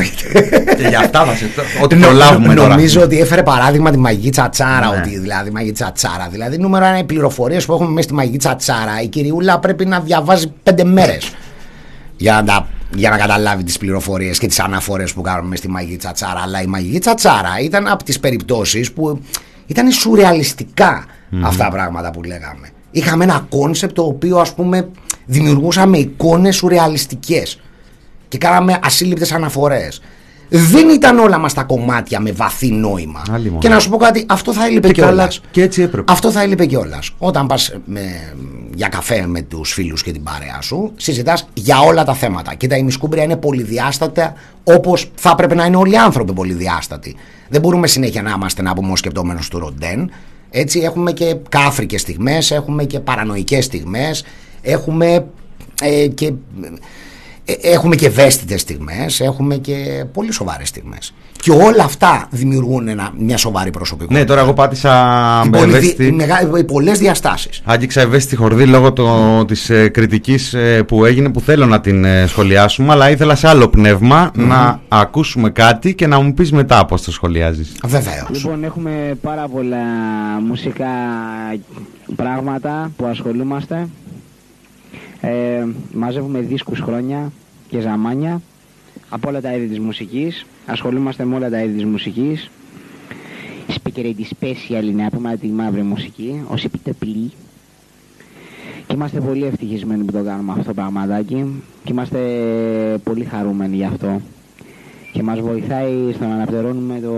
[0.78, 1.46] Και για αυτά θα σε...
[1.84, 2.68] Ό,τι Νο- προλάβουμε τώρα.
[2.68, 4.90] Νομίζω ότι έφερε παράδειγμα τη μαγική τσατσάρα.
[4.92, 4.98] Ναι.
[4.98, 6.28] Ότι δηλαδή μαγική τσατσάρα.
[6.32, 9.02] Δηλαδή, νούμερο ένα, οι πληροφορίες που έχουμε μέσα στη μαγική τσατσάρα.
[9.04, 11.32] Η κυριούλα πρέπει να διαβάζει πέντε μέρες
[12.18, 15.72] για να, τα- για να καταλάβει τις πληροφορίες και τις αναφορές που κάνουμε μέσα στη
[15.72, 16.40] μαγική τσατσάρα.
[16.44, 19.22] Αλλά η μαγική τσατσάρα ήταν από τις περιπτώσεις που
[19.70, 21.06] ήταν σουρεαλιστικά
[21.42, 22.70] αυτά τα πράγματα που λέγαμε.
[22.92, 24.90] Είχαμε ένα concept το οποίο ας πούμε
[25.26, 27.60] δημιουργούσαμε εικόνες σουρεαλιστικές
[28.28, 30.02] και κάναμε ασύλληπτες αναφορές.
[30.50, 33.22] Δεν ήταν όλα μας τα κομμάτια με βαθύ νόημα.
[33.32, 33.60] Αλίμονο.
[33.60, 35.42] Και να σου πω κάτι, αυτό θα έλειπε Και καλά, κιόλας.
[35.52, 36.12] και έτσι έπρεπε.
[36.12, 37.12] Αυτό θα έλειπε κιόλας.
[37.18, 37.74] Όταν πας
[38.76, 42.54] για καφέ με τους φίλους και την παρέα σου, συζητάς για όλα τα θέματα.
[42.54, 44.34] Και τα Ημισκούμπρια είναι πολυδιάστατα
[44.64, 47.16] όπως θα έπρεπε να είναι όλοι οι άνθρωποι πολυδιάστατοι.
[47.50, 50.12] Δεν μπορούμε συνέχεια να είμαστε ένα απομοσκεπτόμενο του Ροντέν.
[50.50, 54.24] Έτσι, έχουμε και κάφρικες στιγμές, έχουμε και παρανοϊκές στιγμές,
[54.62, 55.26] έχουμε
[55.82, 56.34] ε, και.
[57.62, 61.14] Ε, Έχουμε και ευαίσθητες στιγμές, έχουμε και πολύ σοβαρές στιγμές.
[61.42, 64.20] Και όλα αυτά δημιουργούν ένα, μια σοβαρή προσωπικότητα.
[64.20, 64.92] Ναι, τώρα εγώ πάτησα
[65.46, 65.78] Οι, με πολυδι...
[65.78, 66.06] ευαίσθητη...
[66.06, 66.58] οι, μεγα...
[66.58, 67.62] οι πολλές διαστάσεις.
[67.66, 72.06] Άγγιξα ευαίσθητη χορδή λόγω το, της ε, κριτικής ε, που έγινε που θέλω να την
[72.06, 76.86] ε, σχολιάσουμε αλλά ήθελα σε άλλο πνεύμα να ακούσουμε κάτι και να μου πεις μετά
[76.86, 77.76] πώς το σχολιάζεις.
[77.86, 78.30] Βεβαίως.
[78.32, 79.78] Λοιπόν, έχουμε πάρα πολλά
[80.48, 80.88] μουσικά
[82.16, 83.88] πράγματα που ασχολούμαστε.
[85.22, 87.32] Ε, μαζεύουμε δίσκους χρόνια
[87.70, 88.42] και ζαμάνια
[89.10, 90.46] από όλα τα είδη της μουσικής.
[90.66, 92.50] Ασχολούμαστε με όλα τα είδη της μουσικής.
[93.68, 97.32] Σπικερέτη special είναι, πούμε τη μαύρη μουσική, ως επιτεπλή.
[98.88, 102.20] Και είμαστε πολύ ευτυχισμένοι που το κάνουμε αυτό το πραγματάκι και είμαστε
[103.04, 104.22] πολύ χαρούμενοι γι' αυτό.
[105.12, 107.14] Και μας βοηθάει στο να αναπτερώνουμε το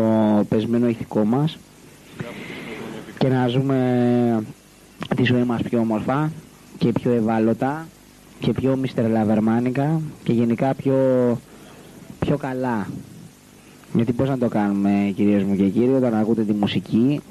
[0.49, 1.57] πεσμένο ηθικό μας
[3.17, 4.43] και να ζούμε
[5.15, 6.31] τη ζωή μας πιο όμορφα
[6.81, 7.87] και πιο ευάλωτα
[8.39, 10.95] και πιο μιστερ λαβερμάνικα και γενικά πιο
[12.19, 12.87] πιο καλά.
[13.93, 17.21] Γιατί πώς να το κάνουμε κυρίες μου και κύριοι όταν ακούτε τη μουσική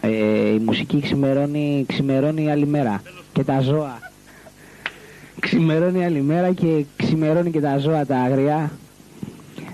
[0.00, 3.98] ε, η μουσική ξημερώνει, ξημερώνει άλλη μέρα και τα ζώα
[5.40, 8.70] ξημερώνει άλλη μέρα και ξημερώνει και τα ζώα τα άγρια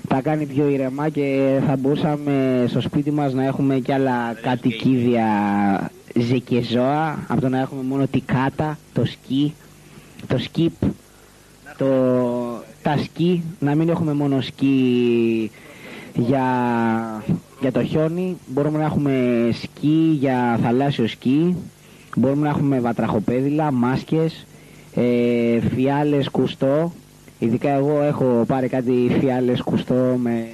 [0.09, 5.27] τα κάνει πιο ήρεμα και θα μπορούσαμε στο σπίτι μας να έχουμε κι άλλα κατοικίδια
[6.71, 7.25] ζώα.
[7.29, 9.55] Από το να έχουμε μόνο τη κάτα, το σκι,
[10.27, 10.73] το σκιπ,
[11.79, 11.87] το,
[12.83, 15.51] τα σκι, να μην έχουμε μόνο σκι
[16.15, 16.45] για,
[17.61, 21.57] για το χιόνι, μπορούμε να έχουμε σκι για θαλάσσιο σκι,
[22.17, 24.47] μπορούμε να έχουμε βατραχοπέδιλα, μάσκες,
[24.95, 26.93] ε, φιάλες κουστό,
[27.39, 30.47] ειδικά εγώ έχω πάρει κάτι φιάλες κουστό με,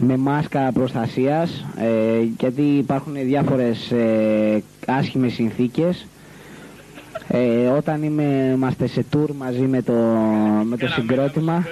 [0.00, 6.06] με μάσκα προστασίας, ε, γιατί υπάρχουν διάφορες ε, άσχημες συνθήκες,
[7.28, 9.92] ε, όταν είμαι, είμαστε σε tour μαζί με το,
[10.64, 11.66] με το συγκρότημα.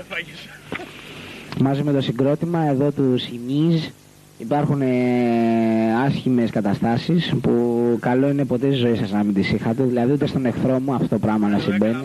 [1.61, 3.85] μαζί με το συγκρότημα εδώ του Σιμίζ
[4.39, 4.87] υπάρχουν ε,
[6.07, 9.83] άσχημες καταστάσεις που καλό είναι ποτέ στη ζωή σας να μην τις είχατε.
[9.83, 11.97] Δηλαδή ούτε στον εχθρό μου αυτό το πράγμα να συμβαίνει.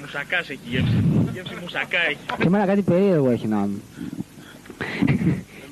[0.00, 2.18] Μουσακάς έχει γεύση, γεύση μουσακά έχει.
[2.38, 3.80] Και εμένα κάτι περίεργο έχει να μου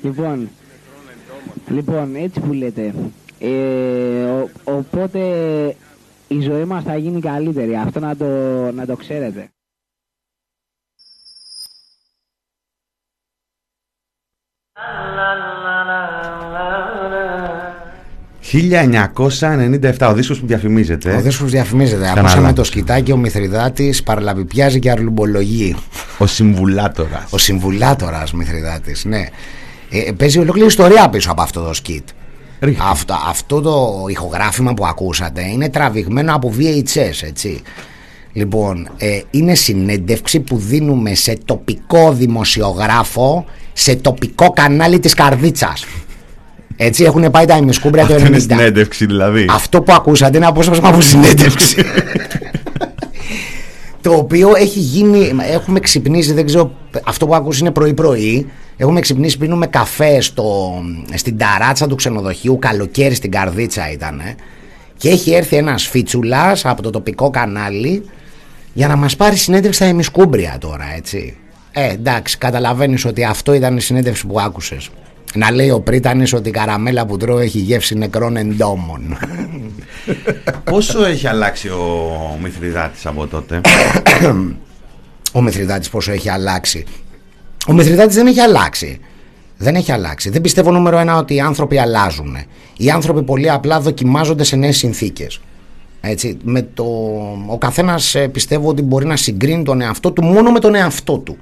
[0.01, 0.49] λοιπόν
[1.67, 2.93] λοιπόν έτσι που λέτε
[3.39, 5.19] ε, ο, οπότε
[6.27, 8.25] η ζωή μας θα γίνει καλύτερη αυτό να το,
[8.71, 9.49] να το ξέρετε
[18.51, 21.15] 1997, ο δίσκος που διαφημίζεται.
[21.15, 22.13] Ο δίσκος που διαφημίζεται.
[22.17, 25.75] Ακούσαμε το σκητάκι, ο Μηθριδάτης παραλαπιπιάζει και αρλουμπολογεί.
[26.17, 27.25] Ο συμβουλάτορας.
[27.29, 29.25] Ο συμβουλάτορας Μηθριδάτης, ναι.
[29.91, 32.07] Ε, παίζει ολόκληρη ιστορία πίσω από αυτό το σκιτ.
[32.91, 37.61] Αυτό, αυτό το ηχογράφημα που ακούσατε είναι τραβηγμένο από VHS, έτσι.
[38.33, 45.85] Λοιπόν, ε, είναι συνέντευξη που δίνουμε σε τοπικό δημοσιογράφο σε τοπικό κανάλι της Καρδίτσας.
[46.75, 48.25] Έτσι έχουν πάει τα ημισκούμπρια το 90.
[48.25, 49.45] είναι συνέντευξη δηλαδή.
[49.49, 51.85] Αυτό που ακούσατε είναι απόσπασμα από συνέντευξη.
[54.01, 56.71] το οποίο έχει γίνει, έχουμε ξυπνήσει, δεν ξέρω,
[57.03, 58.47] αυτό που ακούς είναι πρωί-πρωί.
[58.81, 60.73] Έχουμε ξυπνήσει, πίνουμε καφέ στο,
[61.13, 64.21] στην ταράτσα του ξενοδοχείου, καλοκαίρι στην Καρδίτσα ήταν.
[64.97, 68.09] Και έχει έρθει ένας φίτσουλας από το τοπικό κανάλι
[68.73, 71.37] για να μας πάρει συνέντευξη στα ημισκούμπρια τώρα, έτσι.
[71.71, 74.89] Ε, εντάξει, καταλαβαίνεις ότι αυτό ήταν η συνέντευξη που άκουσες.
[75.33, 79.17] Να λέει ο Πρίτανης ότι η καραμέλα που τρώω έχει γεύση νεκρών εντόμων.
[80.63, 83.61] Πόσο έχει αλλάξει ο Μηθριδάτης από τότε;
[85.33, 86.85] ο Μηθριδάτης πόσο έχει αλλάξει;
[87.67, 88.99] Ο Μηθριδάτης δεν έχει αλλάξει.
[89.57, 90.29] Δεν έχει αλλάξει.
[90.29, 92.37] Δεν πιστεύω νούμερο ένα ότι οι άνθρωποι αλλάζουν.
[92.77, 95.41] Οι άνθρωποι πολύ απλά δοκιμάζονται σε νέες συνθήκες.
[96.01, 96.83] Έτσι, με το,
[97.47, 101.17] ο καθένας ε, πιστεύω ότι μπορεί να συγκρίνει τον εαυτό του μόνο με τον εαυτό
[101.17, 101.37] του.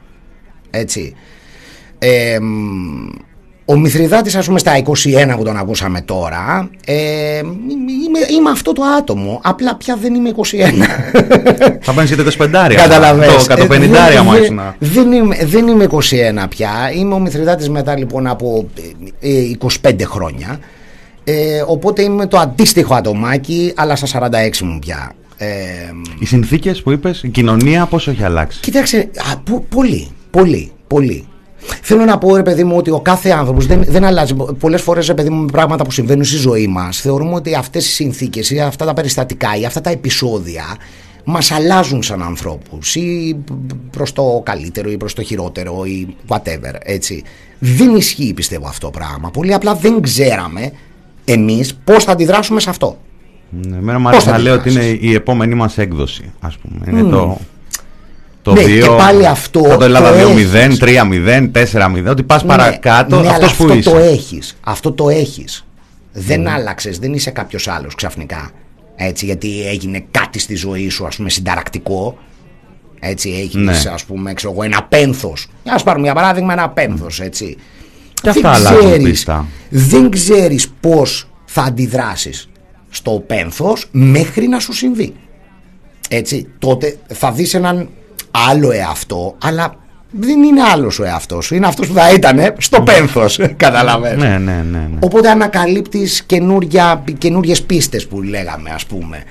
[0.70, 1.16] Έτσι.
[2.00, 2.38] Ε,
[3.70, 7.38] ο Μηθριδάτης ας πούμε στα 21 που τον ακούσαμε τώρα ε,
[8.06, 9.40] είμαι, είμαι αυτό το άτομο.
[9.44, 10.42] Απλά πια δεν είμαι 21
[11.82, 13.46] Θα πάνε και 25 Καταλαβαίνεις.
[13.48, 13.80] Το 150 ε,
[14.24, 16.00] μου δεν, δεν, είμαι, δεν είμαι 21
[16.50, 16.72] πια.
[16.96, 18.70] Είμαι ο Μηθριδάτης μετά λοιπόν από
[19.62, 20.60] 25 ε, χρόνια.
[21.24, 25.12] Ε, Οπότε είμαι το αντίστοιχο ατομάκι αλλά στα 46 μου πια.
[25.38, 25.48] Ε,
[26.20, 31.28] Οι συνθήκες που είπες, η κοινωνία πόσο έχει αλλάξει; Κοίταξε, α, πολύ, πολύ, πολύ
[31.82, 34.34] Θέλω να πω, ρε παιδί μου, ότι ο κάθε άνθρωπος δεν, δεν αλλάζει.
[34.60, 37.88] Πολλές φορές, ρε παιδί μου, με πράγματα που συμβαίνουν στη ζωή μας, θεωρούμε ότι αυτές
[37.88, 40.64] οι συνθήκες ή αυτά τα περιστατικά ή αυτά τα επεισόδια
[41.24, 43.38] μας αλλάζουν σαν ανθρώπους ή
[43.92, 46.74] προς το καλύτερο ή προς το χειρότερο ή whatever.
[46.80, 47.24] Έτσι.
[47.60, 49.32] Δεν ισχύει, πιστεύω, αυτό το πράγμα.
[49.32, 50.72] Πολύ απλά δεν ξέραμε
[51.26, 52.98] εμείς πώς θα αντιδράσουμε σε αυτό.
[53.50, 57.00] Ναι, εμένα μου αρέσει να λέω ότι είναι η επόμενη μας έκδοση, ας πούμε.
[57.00, 57.38] Είναι το
[58.54, 59.62] το ναι, 2, και πάλι αυτό.
[59.78, 62.10] Το Ελλάδα 2-0, 3-0, 4-0.
[62.10, 63.90] Ότι πας ναι, παρακάτω, ναι, αυτός που αυτό είσαι.
[63.90, 65.66] Το έχεις, αυτό το έχεις.
[66.12, 66.50] Δεν mm.
[66.50, 68.52] άλλαξες, δεν είσαι κάποιος άλλος ξαφνικά.
[68.96, 72.18] Έτσι, γιατί έγινε κάτι στη ζωή σου, ας πούμε, συνταρακτικό.
[73.00, 73.82] Έτσι, έχει ναι.
[73.94, 75.48] ας πούμε, ξέρω εγώ, ένα πένθος.
[75.66, 77.58] Α πάρουμε για παράδειγμα ένα πένθος, έτσι.
[78.22, 79.16] Και αυτά αλλάζουν
[79.70, 82.50] Δεν ξέρεις πώς θα αντιδράσεις
[82.90, 85.14] στο πένθος μέχρι να σου συμβεί.
[86.10, 87.90] Έτσι, τότε θα δεις έναν
[88.32, 89.76] άλλο εαυτό, αλλά
[90.12, 91.56] δεν είναι άλλος ο εαυτός σου.
[91.56, 93.40] Είναι αυτός που θα ήταν στο πένθος.
[93.58, 94.28] Καταλαβαίνετε.
[94.28, 94.98] Ναι, ναι, ναι, ναι.
[95.00, 96.24] Οπότε ανακαλύπτεις
[97.18, 99.24] καινούριες πίστες που λέγαμε, ας πούμε,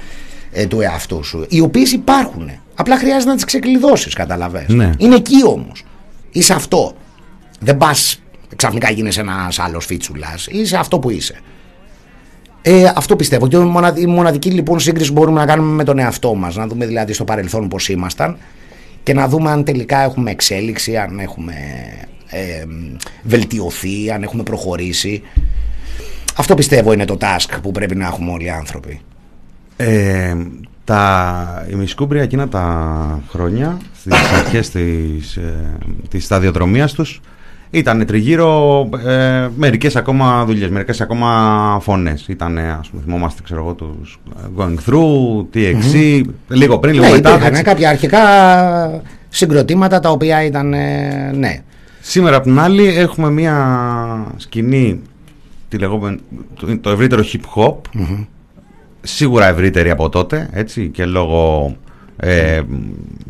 [0.52, 1.46] ε, του εαυτού σου.
[1.48, 2.50] Οι οποίες υπάρχουν.
[2.74, 4.72] Απλά χρειάζεται να τις ξεκλειδώσεις, καταλαβαίνετε.
[4.72, 4.90] Ναι.
[4.98, 5.84] Είναι εκεί όμως.
[6.30, 6.92] Είσαι αυτό.
[7.61, 8.20] Δεν πας
[8.56, 10.46] ξαφνικά γίνεσαι ένας άλλος φίτσουλας.
[10.50, 11.40] Είσαι αυτό που είσαι.
[12.62, 13.48] Ε, αυτό πιστεύω.
[13.48, 13.56] Και
[13.94, 17.12] η μοναδική λοιπόν σύγκριση που μπορούμε να κάνουμε με τον εαυτό μας, να δούμε δηλαδή
[17.12, 18.37] στο παρελθόν πώς ήμασταν,
[19.09, 21.53] και να δούμε αν τελικά έχουμε εξέλιξη, αν έχουμε
[22.27, 22.64] ε,
[23.23, 25.23] βελτιωθεί, αν έχουμε προχωρήσει.
[26.37, 29.01] Αυτό πιστεύω είναι το task που πρέπει να έχουμε όλοι οι άνθρωποι.
[29.77, 30.37] Ε,
[30.85, 37.21] τα ημισκούμπρια εκείνα τα χρόνια, στις αρχές της, ε, της σταδιοδρομίας τους,
[37.70, 42.28] ήταν τριγύρω ε, μερικές ακόμα δουλειές, μερικές ακόμα φωνές.
[42.28, 44.20] Ήταν, ας πούμε, θυμόμαστε, ξέρω εγώ, τους
[44.57, 47.35] Going Through, TXC, λίγο πριν, λίγο ναι, μετά.
[47.35, 48.20] υπήρχαν κάποια αρχικά
[49.28, 51.62] συγκροτήματα τα οποία ήταν, ε, ναι.
[52.00, 55.00] Σήμερα απ' την άλλη έχουμε μια σκηνή,
[55.68, 56.18] τη λεγόμενη,
[56.54, 57.74] το, το ευρύτερο hip hop,
[59.00, 61.76] σίγουρα ευρύτερη από τότε, έτσι, και λόγω
[62.16, 62.61] ε,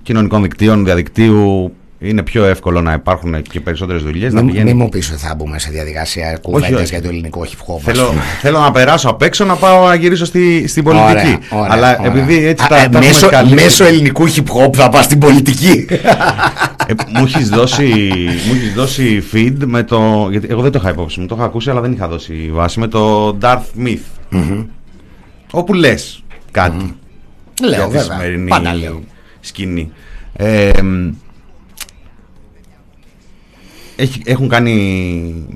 [0.03, 4.33] κοινωνικών δικτύων, διαδικτύου, είναι πιο εύκολο να υπάρχουν και περισσότερες δουλειές.
[4.33, 6.85] να Μην, πηγαίνει- μην μου πεις ότι θα μπούμε σε διαδικασία κουβέντες όχι.
[6.89, 7.79] για το ελληνικό hip hop.
[7.81, 11.09] Θέλω, θέλω να περάσω απ' έξω να πάω να γυρίσω στη, στην πολιτική.
[11.17, 12.13] Ωραία, ωραία, Αλλά ωραία.
[12.13, 15.05] επειδή έτσι Α, τα, ε, τα έχουμε μέσω, καλύψει- μέσω ελληνικού hip hop θα πας
[15.05, 15.87] στην πολιτική.
[16.87, 17.85] Ε, μου έχεις δώσει,
[18.47, 20.29] μου έχεις δώσει feed με το.
[20.31, 22.81] Γιατί εγώ δεν το είχα υπόψη μου, το είχα ακούσει, αλλά δεν είχα δώσει βάση.
[22.81, 24.35] Με το Darth Myth.
[25.51, 26.95] Όπου λες κάτι
[27.63, 29.01] Λέω για τη βέβαια, σημερινή πάντα λέω.
[29.41, 29.93] σκηνή.
[30.37, 31.09] Ε, μ,
[33.99, 35.47] έχει, έχουν κάνει.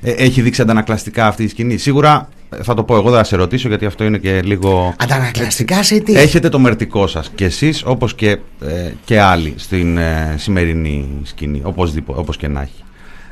[0.00, 1.76] ε, έχει δείξει αντανακλαστικά αυτή η σκηνή.
[1.76, 4.94] Σίγουρα ε, θα το πω εγώ, δεν θα σε ρωτήσω γιατί αυτό είναι και λίγο.
[4.98, 8.30] Αντανακλαστικά σε τι; Έχετε το μερτικό σας και εσείς όπως και,
[8.60, 12.82] ε, και άλλοι στην ε, σημερινή σκηνή, οπωσδήποτε, όπως και να έχει.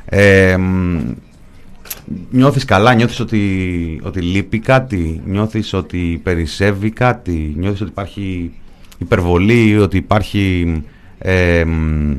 [0.05, 0.99] Ε, μ,
[2.29, 8.51] νιώθεις καλά, νιώθεις ότι, ότι λείπει κάτι, νιώθεις ότι περισσεύει κάτι, νιώθεις ότι υπάρχει
[8.97, 10.75] υπερβολή, ότι υπάρχει
[11.17, 12.11] ε, μ,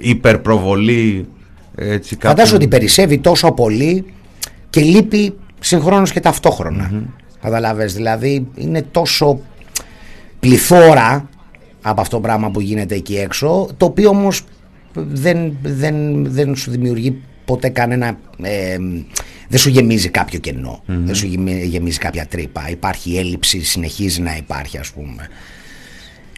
[0.00, 1.26] υπερπροβολή;
[1.76, 4.04] Έτσι, κάποιου- Φαντάζομαι ότι περισσεύει τόσο πολύ
[4.70, 7.04] και λείπει συγχρόνως και ταυτοχρονα
[7.42, 9.40] Καταλάβες, δηλαδή είναι τόσο
[10.40, 11.28] πληθώρα
[11.82, 14.42] από αυτό το πράγμα που γίνεται εκεί έξω, το οποίο όμως
[14.94, 18.18] δεν, δεν, δεν σου δημιουργεί ποτέ κανένα...
[18.42, 18.76] ε,
[19.48, 22.70] δεν σου γεμίζει κάποιο κενό, δεν σου γεμι- γεμίζει κάποια τρύπα.
[22.70, 25.28] Υπάρχει έλλειψη, συνεχίζει να υπάρχει ας πούμε.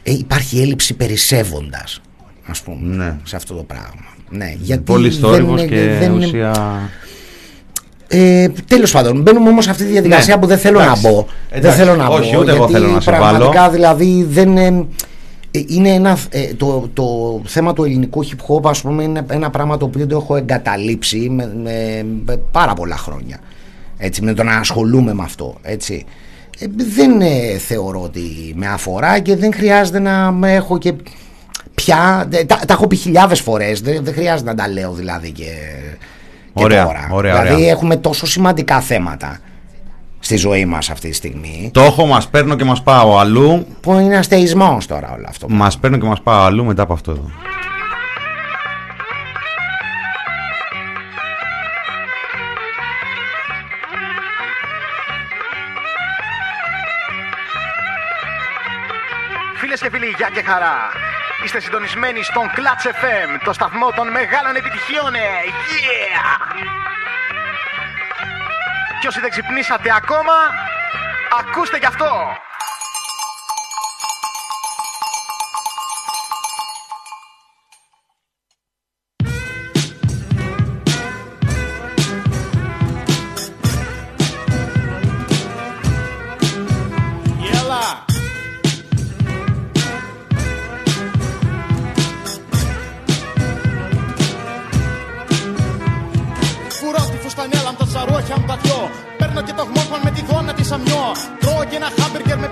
[0.03, 2.01] Ε, υπάρχει έλλειψη περισσεύοντας,
[2.51, 3.17] ας πούμε, Ναι.
[3.25, 4.07] σε αυτό το πράγμα.
[4.31, 6.81] Ναι, γιατί Πολύ θόρυβος δεν- και δεν- ουσία...
[8.09, 11.03] ε, Τέλος πάντων, μπαίνουμε όμως σε αυτή τη διαδικασία Ναι, που δεν θέλω εντάξει.
[11.05, 11.27] να μπω.
[11.51, 12.41] Εντάξει, δεν θέλω να όχι, μπω.
[12.41, 13.73] ούτε εγώ γιατί θέλω να σε πραγματικά βάλω.
[13.73, 14.57] δηλαδή δεν.
[14.57, 14.87] ε,
[15.51, 17.05] ε, είναι ένα, ε, το, το
[17.45, 21.29] θέμα του ελληνικού hip hop ας πούμε είναι ένα πράγμα το οποίο το έχω εγκαταλείψει
[21.31, 23.39] με, με- με πάρα πολλά χρόνια
[23.99, 26.05] έτσι, με το να ασχολούμαι με αυτό έτσι.
[26.59, 28.21] Ε, δεν ε, θεωρώ ότι
[28.57, 30.93] με αφορά και δεν χρειάζεται να με έχω και
[31.89, 35.31] πια ε, τα, τα έχω πει χιλιάδες φορές δεν, δεν χρειάζεται να τα λέω δηλαδή
[35.33, 35.45] και,
[36.55, 37.71] και Ωραία, τώρα ωραία, δηλαδή ωραία.
[37.71, 39.39] έχουμε τόσο σημαντικά θέματα
[40.19, 43.67] στη ζωή μας αυτή τη στιγμή Το έχω, μας παίρνω και μας πάω αλλού.
[43.81, 47.11] που είναι αστεϊσμός τώρα όλο αυτό Μας παίρνω και μας πάω αλλού μετά από αυτό
[47.11, 47.31] εδώ.
[59.57, 60.77] Φίλες και φίλοι, γεια και χαρά.
[61.45, 65.15] Είστε συντονισμένοι στον Clutch FM, το σταθμό των μεγάλων επιτυχιών.
[65.15, 65.19] ε.
[65.19, 66.29] Yeah!
[69.01, 70.33] Και όσοι δεν ξυπνήσατε ακόμα,
[71.41, 72.39] ακούστε κι αυτό.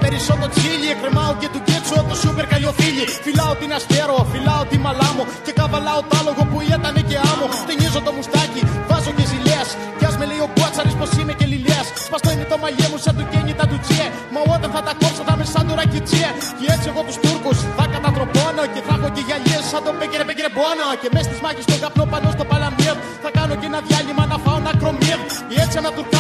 [0.07, 0.91] Χάμπεργκερ με περισσότερο τσίλι.
[1.01, 3.05] Κρεμάω και του κέτσο το σούπερ καλιοφίλι.
[3.25, 5.23] Φυλάω την αστέρο, φυλάω τη μαλάμο.
[5.45, 7.47] Και καβαλάω τ' άλογο που ήταν και άμμο.
[7.69, 9.65] Ταινίζω το μουστάκι, βάζω και ζηλέα.
[9.99, 11.83] Κι ας με λέει ο Μπουάτσαρη πως είμαι και λιλέα.
[12.07, 14.07] Σπαστό είναι το μαλλιέ μου σαν του κένι τα του τσιέ.
[14.35, 16.29] Μα όταν θα τα κόψω θα είμαι σαν του ρακιτσιέ.
[16.59, 18.65] Και έτσι εγώ τους Τούρκους θα κατατροπώνω.
[18.75, 20.89] Και θα έχω και γυαλιέ σαν τον Μπέγκερ Μπέγκερ Μπόνο.
[21.01, 22.97] Και μες στις μάχες στον καπνό πάνω στο παλαμιέρ.
[23.25, 25.19] Θα κάνω και ένα διάλειμμα να φάω ένα κρομίρ.
[25.49, 26.16] Και έτσι ένα τουρκάλα την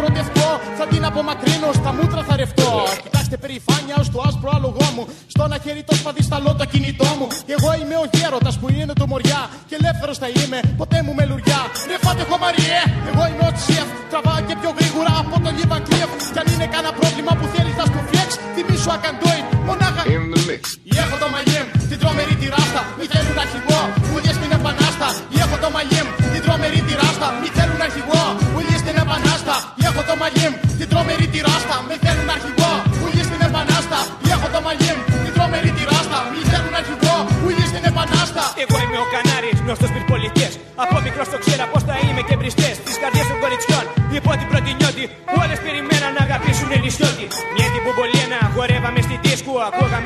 [0.00, 0.48] ερωτευτώ.
[0.78, 2.70] Θα την απομακρύνω, στα μούτρα θα ρευτώ.
[3.04, 5.04] Κοιτάξτε περηφάνεια ως το άσπρο άλογό μου.
[5.32, 7.26] Στο ένα χέρι το σπαδισταλό το κινητό μου.
[7.46, 9.42] Και εγώ είμαι ο γέρωτα που είναι το μωριά.
[9.68, 11.60] Και ελεύθερος θα είμαι, ποτέ μου με λουριά.
[11.90, 12.80] Ρε φάτε χωμαριέ,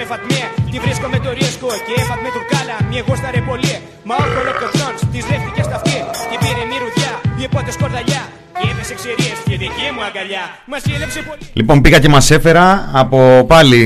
[0.03, 0.43] Ακούγαμε φατμέ,
[0.73, 1.69] τη βρίσκω με το ρίσκο.
[1.87, 3.75] Και έφατ με τουρκάλα, μια γούσταρε πολύ.
[4.09, 5.97] Μα όχι ολοκληρωτών, της δέχτηκε στα αυτή.
[6.31, 8.23] Την πήρε μυρουδιά, η επότες σκορδαλιά.
[8.61, 10.45] Και έπεσε ξηρίες και δική μου αγκαλιά.
[10.71, 11.45] Μα σύλλεψε πολύ.
[11.59, 12.65] Λοιπόν, πήγα και μας έφερα
[13.03, 13.19] από
[13.53, 13.81] πάλι.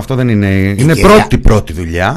[0.00, 0.50] Αυτό δεν είναι.
[0.80, 2.10] Είναι κυρία- πρώτη πρώτη δουλειά.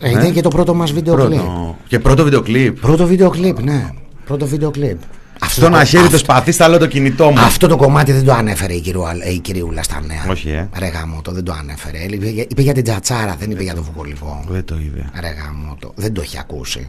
[0.00, 1.28] Ε, Ήταν και το πρώτο μας βίντεο κλιπ.
[1.40, 1.76] Πρώτο.
[1.90, 2.74] Και πρώτο βίντεο κλιπ.
[2.86, 3.80] Πρώτο βίντεο κλιπ, ναι.
[4.28, 4.98] Πρώτο βίντεο κλιπ.
[5.42, 7.38] Αυτό Στο να χέρι αυτό- το σπαθί, στα λέω το κινητό μου.
[7.40, 9.02] Αυτό το κομμάτι δεν το ανέφερε η, κυρίου,
[9.34, 10.24] η κυριούλα στα νέα.
[10.30, 10.68] Όχι, ε.
[10.78, 11.98] Ρε γάμο το, δεν το ανέφερε.
[12.10, 14.44] Είπε, για- είπε για την τσατσάρα, δεν είπε για το βουκολικό.
[14.48, 15.10] Δεν το είδε.
[15.20, 15.92] Ρε γάμο το.
[15.96, 16.88] Δεν το έχει ακούσει.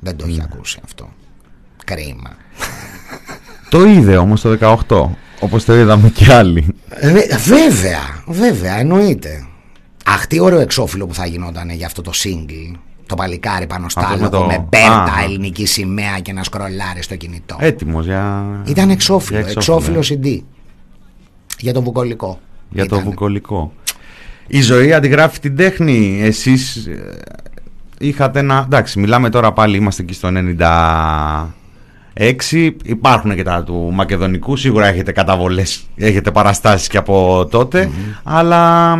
[0.00, 1.08] Δεν το έχει ακούσει αυτό.
[1.84, 2.36] Κρίμα.
[3.68, 4.50] Το είδε όμως το
[4.88, 5.10] 18.
[5.40, 6.66] Όπως το είδαμε κι άλλοι.
[6.88, 9.46] Ε, βέβαια, βέβαια, εννοείται.
[10.04, 12.76] Αχ, τι ωραίο εξώφυλλο που θα γινόταν για αυτό το single.
[13.06, 15.22] Το παλικάρι πάνω στα Αυτό με άλογο με, το- μπέρτα, Α.
[15.24, 17.56] ελληνική σημαία και να σκρολάρει στο κινητό.
[17.60, 18.44] Έτοιμος για.
[18.64, 20.02] Ήταν εξώφυλλο, για εξώφυλλο ε.
[20.22, 20.38] CD.
[21.58, 22.38] Για το βουκολικό.
[22.70, 23.10] Για το Ήτανε.
[23.10, 23.72] βουκολικό.
[24.46, 26.20] Η ζωή αντιγράφει την τέχνη.
[26.22, 27.18] Εσείς ε,
[27.98, 28.62] είχατε ένα...
[28.64, 30.28] Εντάξει, μιλάμε τώρα πάλι, είμαστε εκεί στο
[32.14, 32.70] 96.
[32.84, 34.56] Υπάρχουν και τα του Μακεδονικού.
[34.56, 37.90] Σίγουρα έχετε καταβολές, έχετε παραστάσεις και από τότε.
[38.22, 38.92] Αλλά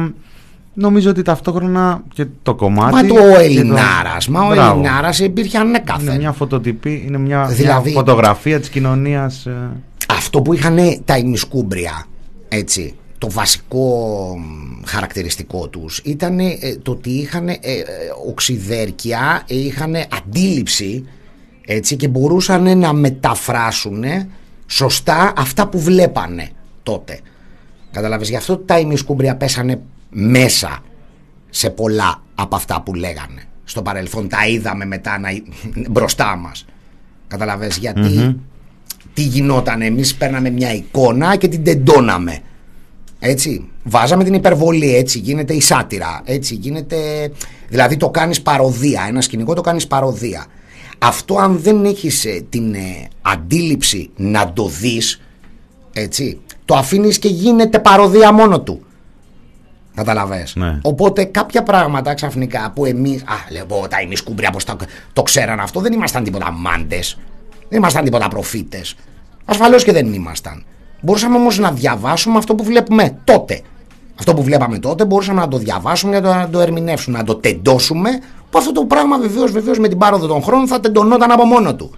[0.78, 2.92] νομίζω ότι ταυτόχρονα και το κομμάτι...
[2.94, 4.70] Μα και το Ελληνάρας, μα ο Μπράβο.
[4.80, 6.16] Ελληνάρας υπήρχε Είναι ανέκαθεν.
[6.16, 9.46] μια φωτοτυπή, είναι μια, μια Δηλαδή- φωτογραφία της κοινωνίας...
[9.46, 9.70] ε,
[10.08, 12.06] Αυτό που είχαν τα ημισκούμπρια,
[12.48, 13.88] έτσι, το βασικό
[14.38, 17.84] μ, χαρακτηριστικό τους ήταν ε, το ότι είχαν ε, ε,
[18.28, 21.04] οξυδέρκεια, είχαν αντίληψη
[21.66, 24.04] έτσι, και μπορούσαν να μεταφράσουν
[24.66, 26.48] σωστά αυτά που βλέπανε
[26.82, 27.18] τότε.
[27.92, 29.80] Καταλάβες, γι' αυτό τα ημισκούμπρια πέσανε
[30.18, 30.78] μέσα
[31.50, 33.42] σε πολλά από αυτά που λέγανε.
[33.64, 35.28] Στο παρελθόν τα είδαμε μετά να...
[35.92, 36.64] μπροστά μας.
[37.28, 38.36] Καταλαβες, γιατί
[39.14, 42.38] τι γινόταν εμείς παίρναμε μια εικόνα και την τεντώναμε
[43.18, 47.30] έτσι βάζαμε την υπερβολή έτσι γίνεται η σάτυρα έτσι γίνεται
[47.68, 50.46] δηλαδή το κάνεις παροδία ένα σκηνικό το κάνεις παροδία
[50.98, 55.20] αυτό αν δεν έχεις ε, την ε, αντίληψη να το δεις
[55.92, 58.86] έτσι το αφήνεις και γίνεται παροδία μόνο του
[59.96, 60.52] Καταλαβες.
[60.56, 60.78] Ναι.
[60.82, 64.76] Οπότε κάποια πράγματα ξαφνικά που εμείς Α, λέω τα εμείς κουμπριά πως το,
[65.12, 67.18] το ξέραν αυτό, δεν ήμασταν τίποτα μάντες.
[67.68, 68.94] Δεν ήμασταν τίποτα προφήτες.
[69.44, 70.64] Ασφαλώς και δεν ήμασταν.
[71.00, 73.60] Μπορούσαμε όμως να διαβάσουμε αυτό που βλέπουμε τότε.
[74.18, 77.34] Αυτό που βλέπαμε τότε μπορούσαμε να το διαβάσουμε για το, να το ερμηνεύσουμε, να το
[77.34, 78.10] τεντώσουμε.
[78.50, 81.74] Που αυτό το πράγμα βεβαίως, βεβαίως με την πάροδο των χρόνων θα τεντωνόταν από μόνο
[81.74, 81.94] του.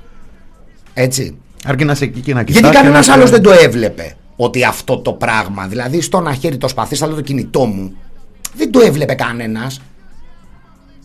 [0.95, 1.37] Έτσι.
[1.67, 4.17] Αρκεί να είσαι εκεί και να κοιτάς Γιατί και κανένας να- άλλος δεν το έβλεπε
[4.41, 7.93] ότι αυτό το πράγμα, δηλαδή στο να χέρι το σπαθί, στο το κινητό μου,
[8.55, 9.81] δεν το έβλεπε κανένας.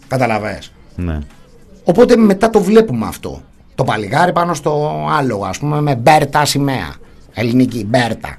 [0.08, 0.72] Καταλαβες.
[0.96, 1.20] Ναι.
[1.84, 3.42] Οπότε μετά το βλέπουμε αυτό.
[3.76, 6.96] Το παλιγάρι πάνω στο άλογο, ας πούμε, με μπέρτα σημαία.
[7.34, 8.38] Ελληνική μπέρτα.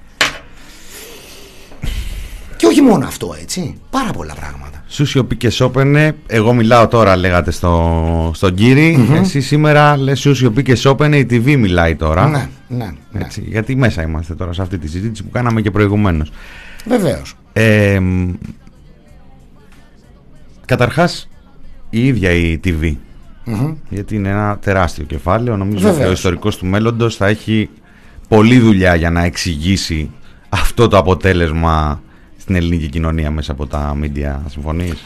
[2.75, 3.75] Και όχι μόνο αυτό, έτσι.
[3.91, 4.85] Πάρα πολλά πράγματα.
[4.89, 6.17] Σου σιωπή και σώπαινε.
[6.27, 11.17] Εγώ μιλάω τώρα, λέγατε στο, στον κυρι Εσύ σήμερα λες σου σιωπή και σώπαινε.
[11.17, 12.29] Η TV μιλάει τώρα.
[12.29, 13.21] Ναι, ναι, ναι.
[13.21, 16.31] Έτσι, γιατί μέσα είμαστε τώρα σε αυτή τη συζήτηση που κάναμε και προηγουμένως.
[16.87, 17.35] Βεβαίως.
[17.53, 18.33] Ε, μ,
[20.65, 21.29] καταρχάς
[21.91, 22.97] η ίδια η TV
[23.89, 26.17] γιατί είναι ένα τεράστιο κεφάλαιο νομίζω ότι ο Βεβαίως.
[26.17, 27.71] ιστορικός του μέλλοντος θα έχει
[28.29, 30.11] πολλή δουλειά για να εξηγήσει
[30.49, 32.03] αυτό το αποτέλεσμα
[32.45, 35.05] στην ελληνική κοινωνία μέσα από τα media συμφωνείς;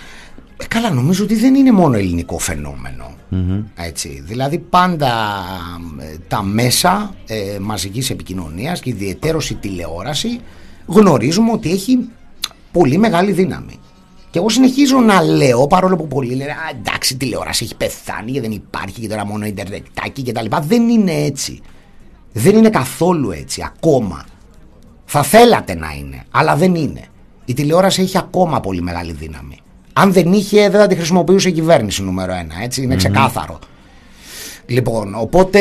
[0.57, 3.15] Ε, καλά, νομίζω ότι δεν είναι μόνο ελληνικό φαινόμενο.
[3.75, 4.23] Έτσι.
[4.27, 5.09] Δηλαδή πάντα
[5.99, 10.41] ε, τα μέσα ε, μαζικής επικοινωνίας και ιδιαιτέρως η τηλεόραση
[10.87, 12.09] γνωρίζουμε ότι έχει
[12.73, 13.79] πολύ μεγάλη δύναμη.
[14.31, 18.33] Και εγώ συνεχίζω να λέω, παρόλο που πολλοί λένε «Α, εντάξει, η τηλεόραση έχει πεθάνει
[18.33, 20.61] και δεν υπάρχει και τώρα μόνο ιντερνετάκι και τα λοιπά».
[20.61, 21.61] Δεν είναι έτσι.
[22.33, 24.25] Δεν είναι καθόλου έτσι, ακόμα.
[25.05, 27.05] Θα θέλατε να είναι, αλλά δεν είναι.
[27.49, 29.57] Η τηλεόραση έχει ακόμα πολύ μεγάλη δύναμη.
[29.93, 32.55] Αν δεν είχε, δεν θα τη χρησιμοποιούσε η κυβέρνηση νούμερο ένα.
[32.63, 33.59] Έτσι, είναι ξεκάθαρο.
[34.67, 35.61] Λοιπόν, οπότε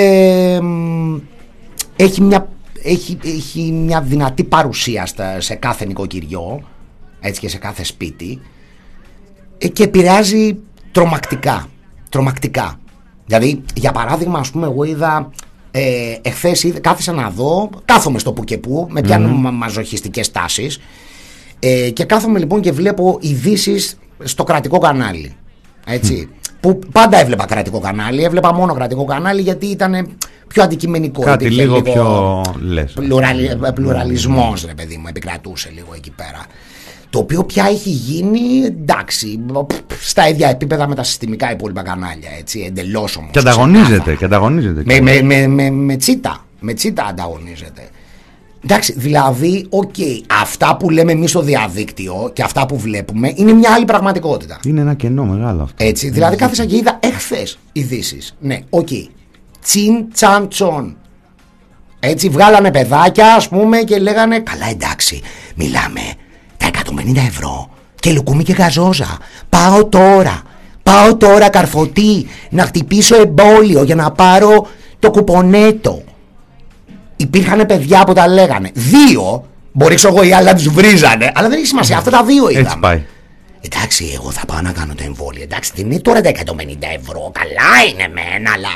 [0.61, 1.15] μ,
[1.95, 2.47] έχει μια,
[2.83, 6.61] έχει, έχει μια δυνατή παρουσία στα- σε κάθε νοικοκυριό
[7.19, 8.41] έτσι και σε κάθε σπίτι
[9.57, 10.57] ε, και επηρεάζει
[10.91, 11.67] τρομακτικά.
[12.09, 12.79] Τρομακτικά.
[13.25, 15.29] Δηλαδή, για παράδειγμα, ας πούμε, εγώ είδα
[15.71, 20.31] ε, εχθές είδα- κάθισα να δω, κάθομαι στο που και που, με πιάνουν μα- μαζοχιστικές
[20.31, 20.79] τάσεις
[21.59, 25.35] ε, και κάθομαι λοιπόν και βλέπω ειδήσεις στο κρατικό κανάλι.
[25.85, 26.29] Έτσι.
[26.59, 31.21] Που πάντα έβλεπα κρατικό κανάλι, έβλεπα μόνο κρατικό κανάλι γιατί ήταν πιο αντικειμενικό.
[31.21, 36.45] κάτι υπήρχε λίγο πιο λες πλουραλι, πλουραλισμός ρε παιδί μου επικρατούσε λίγο εκεί πέρα
[37.09, 39.39] το οποίο πια έχει γίνει εντάξει
[40.01, 44.15] στα ίδια επίπεδα με τα συστημικά υπόλοιπα κανάλια έτσι εντελώς όμως και ανταγωνίζεται ξεκάθαρα.
[44.15, 47.89] και ανταγωνίζεται με, με, με, με, με τσίτα με τσίτα ανταγωνίζεται
[48.70, 49.95] Εντάξει, δηλαδή, οκ,
[50.41, 54.59] αυτά που λέμε εμείς στο διαδίκτυο και αυτά που βλέπουμε είναι μια άλλη πραγματικότητα.
[54.65, 55.86] Είναι ένα κενό μεγάλο αυτό.
[55.86, 58.36] Έτσι, δηλαδή κάθισα και είδα εχθές ειδήσεις.
[58.39, 58.88] Ναι, οκ.
[59.61, 60.97] Τσιν τσαν τσον.
[61.99, 65.22] Έτσι βγάλανε παιδάκια ας πούμε και λέγανε Καλά εντάξει
[65.55, 66.01] μιλάμε
[66.57, 66.70] τα
[67.13, 69.18] 150 ευρώ και λουκούμι και γαζόζα
[69.49, 70.41] Πάω τώρα
[70.84, 74.68] Πάω τώρα καρφωτή να χτυπήσω εμπόλιο για να πάρω
[74.99, 76.03] το κουπονέτο
[77.18, 81.49] Υπήρχαν παιδιά που τα λέγανε Δύο Μπορεί ξέρω εγώ οι άλλοι να τους βρίζανε Αλλά
[81.49, 83.03] δεν έχει σημασία αυτά τα δύο είδαμε Έτσι πάει.
[83.61, 85.43] Εντάξει, εγώ θα πάω να κάνω το εμβόλιο.
[85.43, 86.34] Εντάξει, δεν είναι τώρα τα 150
[87.01, 87.32] ευρώ.
[87.32, 88.70] Καλά είναι μεν, αλλά.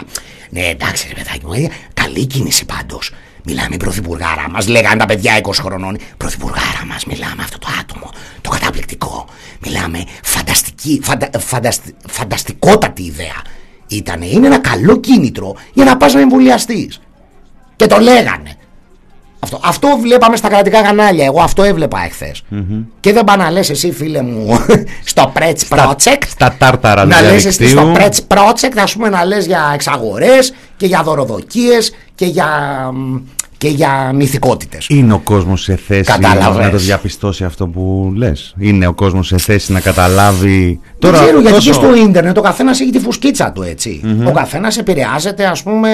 [0.50, 3.12] Ναι, εντάξει, ρε παιδάκι μου, ε, καλή κίνηση πάντως.
[3.44, 5.98] Μιλάμε πρωθυπουργάρα μας, λέγανε τα παιδιά 20 χρονών.
[6.18, 8.10] Πρωθυπουργάρα μας, μιλάμε αυτό το άτομο,
[8.42, 9.26] το καταπληκτικό.
[9.66, 13.42] Μιλάμε φανταστική, φαντα, φανταστι- φανταστικότατη ιδέα.
[13.88, 17.02] Ήτανε, είναι ένα καλό κίνητρο για να πας να εμβολιαστείς.
[17.82, 18.56] Και το λέγανε.
[19.40, 21.26] Αυτό, αυτό βλέπαμε στα κρατικά κανάλια.
[21.26, 22.44] Εγώ αυτό έβλεπα εχθες.
[23.00, 24.66] Και δεν πάνε να λες εσύ, φίλε μου,
[25.04, 26.22] στο Pretz Στα- Project.
[26.28, 28.26] στα τάρταρα να του λες εσύ στο διαδικτύου.
[28.28, 32.48] Pretz Project, ας πούμε, να λες για εξαγορές και για δωροδοκίες και για,
[32.94, 33.16] μ,
[33.62, 34.86] και για μυθικότητες.
[34.90, 36.66] Είναι ο κόσμος σε θέση Κατάλαβες.
[36.66, 40.80] να το διαπιστώσει αυτό που λες; Είναι ο κόσμος σε θέση να καταλάβει.
[41.00, 44.02] δεν ξέρω γιατί τόσο- και στο ίντερνετ ο καθένας έχει τη φουσκίτσα του έτσι.
[44.28, 45.90] Ο καθένας επηρεάζεται ας πούμε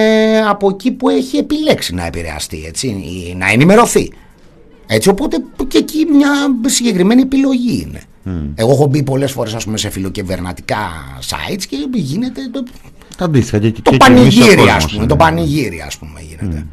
[0.49, 4.11] από εκεί που έχει επιλέξει να επηρεαστεί έτσι, ή να ενημερωθεί.
[4.87, 5.37] Έτσι οπότε
[5.67, 6.29] και εκεί μια
[6.65, 8.01] συγκεκριμένη επιλογή είναι.
[8.55, 10.77] Εγώ έχω μπει πολλές φορές ας πούμε σε φιλοκυβερνατικά
[11.29, 12.63] sites και γίνεται το,
[13.17, 15.05] Τα αντίστοιχα και, το και- και εμείς ο πανηγύρι ας κόσμος πούμε, είναι.
[15.07, 16.65] το πανηγύρι ας πούμε γίνεται.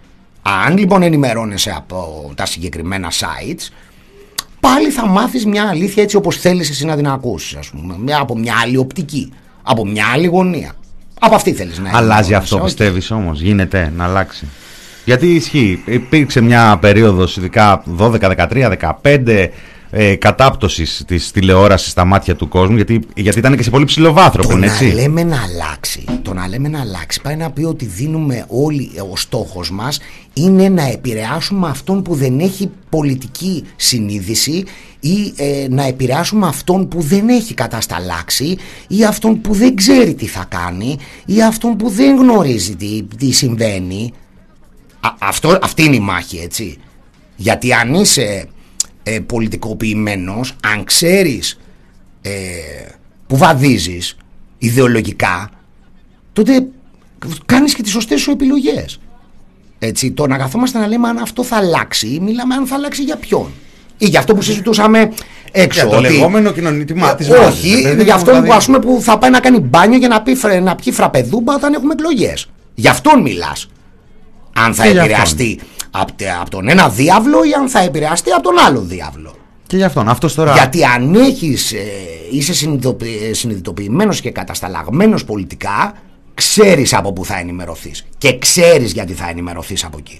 [0.66, 3.68] Αν λοιπόν ενημερώνεσαι από τα συγκεκριμένα sites
[4.60, 8.18] πάλι θα μάθεις μια αλήθεια έτσι όπως θέλεις εσύ να την ακούσεις ας πούμε, μια-
[8.20, 9.32] από μια άλλη οπτική,
[9.62, 10.72] από μια άλλη γωνία.
[11.20, 12.64] Από αυτή θέλεις να Αλλάζει ενημερώνεσαι, αυτό, όχι.
[12.64, 14.46] πιστεύεις όμως, γίνεται να αλλάξει.
[15.04, 19.50] Γιατί ισχύει, υπήρξε μια περίοδος, ειδικά 12, 13, 15
[19.90, 24.12] ε, κατάπτωσης της τηλεόρασης στα μάτια του κόσμου, γιατί, γιατί ήταν και σε πολύ ψηλό
[24.12, 26.04] βάθρο Το πριν, να έτσι; λέμε να αλλάξει,
[26.34, 30.00] το να λέμε να αλλάξει πάει να πει ότι δίνουμε όλοι, ε, ο στόχος μας
[30.32, 34.64] είναι να επηρεάσουμε αυτόν που δεν έχει πολιτική συνείδηση
[35.00, 38.56] ή ε, να επηρεάσουμε αυτόν που δεν έχει κατασταλάξει
[38.88, 43.32] ή αυτόν που δεν ξέρει τι θα κάνει ή αυτόν που δεν γνωρίζει τι, τι
[43.32, 44.12] συμβαίνει.
[45.00, 46.76] Α, αυτό, αυτή είναι η μάχη έτσι.
[47.36, 48.48] Γιατί αν είσαι
[49.02, 51.60] ε, πολιτικοποιημένος, αν ξέρεις
[52.22, 52.30] ε,
[53.26, 54.16] που βαδίζεις
[54.58, 55.50] ιδεολογικά,
[56.34, 56.66] τότε
[57.46, 58.98] κάνεις και τις σωστές σου επιλογές.
[59.78, 63.16] Έτσι, το να καθόμαστε να λέμε αν αυτό θα αλλάξει, μιλάμε αν θα αλλάξει για
[63.16, 63.46] ποιον.
[63.98, 65.12] Ή για αυτό που συζητούσαμε
[65.52, 65.80] έξω.
[65.80, 68.46] Για το ότι- λεγόμενο κοινωνίτημα της Ε, μάζας, Όχι, ρε παιδί για μου, αυτόν δηλαδή.
[68.48, 70.92] που, ας πούμε, που θα πάει να κάνει μπάνιο για να, πει, φρε- να πιει
[70.92, 72.48] φραπεδούμπα όταν έχουμε εκλογές.
[72.74, 73.68] Γι' αυτόν μιλάς.
[74.56, 75.60] Αν θα Και για επηρεαστεί
[75.90, 79.34] από, από τον ένα διάβλο ή αν θα επηρεαστεί από τον άλλο διάβλο.
[79.66, 80.08] Και γι' αυτόν.
[80.08, 80.52] Αυτός τώρα.
[80.52, 81.78] Γιατί αν έχεις, ε,
[82.30, 85.92] είσαι συνειδητοποιη- συνειδητοποιημένος και κατασταλαγμένος πολιτικά,
[86.34, 90.18] ξέρεις από πού θα ενημερωθείς και ξέρεις γιατί θα ενημερωθείς από εκεί.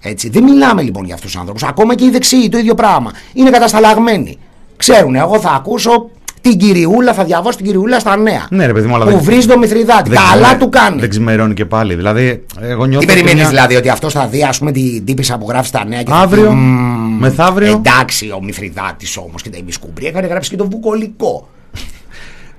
[0.00, 0.28] Έτσι.
[0.28, 1.62] Δεν μιλάμε λοιπόν για αυτούς τους άνθρωπους.
[1.62, 3.10] Ακόμα και οι δεξιοί το ίδιο πράγμα.
[3.32, 4.38] Είναι κατασταλαγμένοι.
[4.76, 6.10] Ξέρουν, εγώ θα ακούσω
[6.40, 8.46] την κυριούλα, θα διαβάσω την κυριούλα στα νέα.
[8.50, 10.08] Ναι, ρε παιδί μου, αλλά που δεν- βρίζει το Μηθριδάτη.
[10.10, 11.00] δεν Καλά ξημερ- του κάνει.
[11.00, 11.94] Δεν ξημερώνει και πάλι.
[11.94, 12.88] Δηλαδή, εγώ νιώθω.
[12.88, 15.68] Τι ότι περιμένεις μια- δηλαδή, ότι αυτός θα δει, ας πούμε, την τύπησα που γράφει
[15.68, 17.72] στα νέα και θα Αύριο, πει, «Μμμ, μεθαύριο».
[17.72, 21.48] Εντάξει, ο Μηθριδάτη όμως και τα ημισκούμπρια έκανε γράψει και το βουκολικό.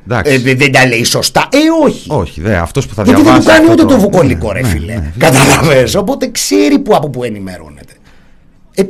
[0.08, 0.34] Εντάξει.
[0.34, 1.48] Ε, δεν, δεν τα λέει σωστά.
[1.52, 2.06] Ε, όχι.
[2.12, 3.48] Όχι, δε, αυτός που θα Γιατί δεν διαβάσει.
[3.48, 4.94] του κάνει αυτό ούτε το βουκολικό, ρε ναι, φίλε.
[4.94, 7.94] ναι, Καταλαβες, Οπότε ξέρει που, από πού ενημερώνεται.
[8.76, 8.84] Ε,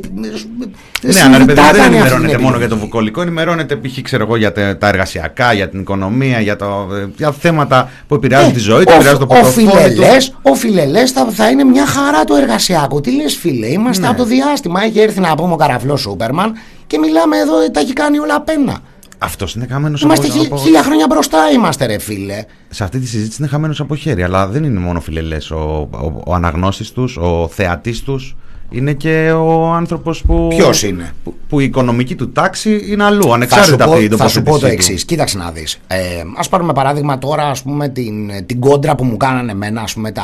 [1.02, 2.80] Ναι, αλλά ρε παιδί, μου, δεν κάνει αυτή ενημερώνεται την μόνο για το επιλογή.
[2.80, 4.00] βουκολικό, ενημερώνεται π.χ.
[4.02, 6.86] ξέρω εγώ για τα, τα εργασιακά, για την οικονομία, για, το,
[7.16, 9.72] για θέματα που επηρεάζουν Ε, τη ζωή του, ο- επηρεάζουν το ο πορτοφόλι του.
[9.76, 13.00] φιλελές, ο φιλελές θα, θα είναι μια χαρά το εργασιακό.
[13.00, 14.08] Τι λες φίλε, είμαστε Ναι.
[14.08, 14.82] από το διάστημα.
[14.84, 16.52] Έχει έρθει να πούμε ο καραφλός Σούπερμαν
[16.86, 18.78] και μιλάμε εδώ, τα έχει κάνει όλα πένα.
[19.22, 22.44] Αυτός είναι χαμένος Είμαστε από, χι- από- χίλια χρόνια μπροστά είμαστε ρε φίλε.
[22.68, 24.22] Σε αυτή τη συζήτηση είναι χαμένος από χέρι.
[24.22, 28.36] Αλλά δεν είναι μόνο φιλελές ο, ο, ο αναγνώστης τους, ο θεατής τους.
[28.70, 30.46] Είναι και ο άνθρωπος που.
[30.56, 34.08] Ποιος είναι; Που, που η οικονομική του τάξη είναι αλλού, Θα σου, ανεξάρτητα από την
[34.10, 34.92] πω, θα σου πω το τοποθέτησή του.
[34.92, 35.04] εξής.
[35.04, 35.78] Κοίταξε να δεις.
[35.86, 35.96] Ε,
[36.36, 40.12] Α πάρουμε παράδειγμα τώρα ας πούμε, την, την κόντρα που μου κάνανε εμένα ας πούμε,
[40.12, 40.22] τα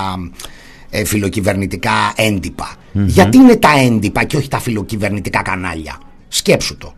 [0.90, 2.74] ε, φιλοκυβερνητικά έντυπα.
[2.92, 6.92] Γιατί είναι τα έντυπα και όχι τα φιλοκυβερνητικά κανάλια; Σκέψου το.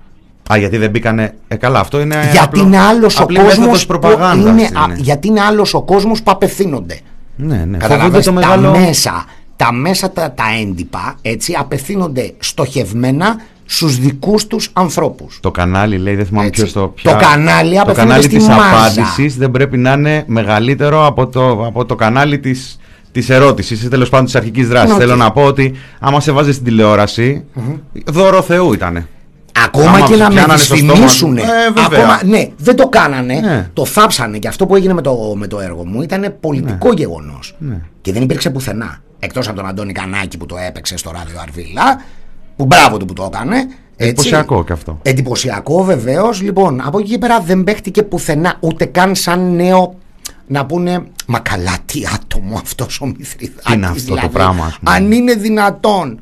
[0.53, 1.34] Α, γιατί δεν μπήκανε.
[1.48, 2.18] Ε, καλά, αυτό είναι.
[2.22, 3.57] γιατί απλό- είναι άλλος ο απλή κόσμος.
[3.59, 4.78] μέθοδος προπαγάνδας Είναι, είναι.
[4.78, 7.01] α, γιατί είναι άλλος ο κόσμος που απευθύνονται.
[7.36, 7.76] Ναι, ναι.
[7.76, 8.72] Καταλαβαίνεις, Φοβούνται το μεγάλο.
[8.72, 9.24] τα μέσα,
[9.57, 15.38] τα μέσα τα, τα έντυπα έτσι απευθύνονται στοχευμένα στους δικούς τους ανθρώπους.
[15.42, 16.61] Το κανάλι λέει, δεν θυμάμαι Έτσι.
[16.61, 18.62] ποιος το Το κανάλι Το απευθύνεται κανάλι στη της μάζα.
[18.62, 22.78] απάντησης δεν πρέπει να είναι μεγαλύτερο από το, από το κανάλι της,
[23.12, 24.88] της ερώτησης ή τέλος πάντων της αρχικής δράσης.
[24.88, 25.01] Ναι, οκ.
[25.01, 27.44] Θέλω να πω ότι άμα σε βάζει στην τηλεόραση,
[28.05, 29.07] δώρο Θεού ήταν.
[29.64, 31.36] Ακόμα Άμα και σου να με πιάνανε στο στόμα δυσφημίσουν.
[31.36, 31.44] τους.
[31.44, 31.98] Ε, βέβαια.
[32.04, 33.34] Ακόμα, ναι, δεν το κάνανε.
[33.34, 33.68] Ναι.
[33.72, 34.38] Το θάψανε.
[34.38, 37.54] Και αυτό που έγινε με το, με το έργο μου ήταν πολιτικό γεγονός.
[37.58, 37.80] Ναι.
[38.00, 38.98] Και δεν υπήρξε πουθενά.
[39.18, 42.02] Εκτός από τον Αντώνη Κανάκη που το έπαιξε στο ράδιο Αρβίλα.
[42.56, 43.56] Που μπράβο του που το έκανε.
[43.56, 43.72] έτσι.
[43.96, 44.98] Εντυπωσιακό κι αυτό.
[45.02, 46.42] Εντυπωσιακό βεβαίως.
[46.42, 49.94] Λοιπόν, από εκεί και πέρα δεν παίχτηκε πουθενά ούτε καν σαν νέο
[50.46, 54.64] να πούνε Μα καλά, τι άτομο αυτός ο Μηθριδάκης Τι είναι αυτό το δηλαδή, πράγμα,
[54.64, 54.96] ας πούμε.
[54.96, 56.20] Αν είναι δυνατόν.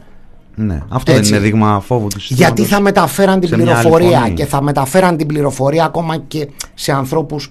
[0.60, 0.82] Ναι.
[0.88, 1.22] Αυτό Έτσι.
[1.30, 4.34] δεν είναι δείγμα φόβου του Γιατί θα μεταφέραν την σε μια άλλη πληροφορία φωνή.
[4.34, 7.50] και θα μεταφέραν την πληροφορία ακόμα και σε ανθρώπους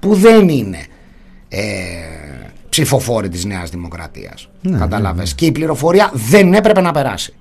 [0.00, 0.78] που δεν είναι
[1.48, 1.60] ε,
[2.68, 4.48] ψηφοφόροι της Νέας Δημοκρατίας.
[4.62, 5.34] Ναι, Κατάλαβες.
[5.34, 7.34] Και η πληροφορία δεν έπρεπε να περάσει.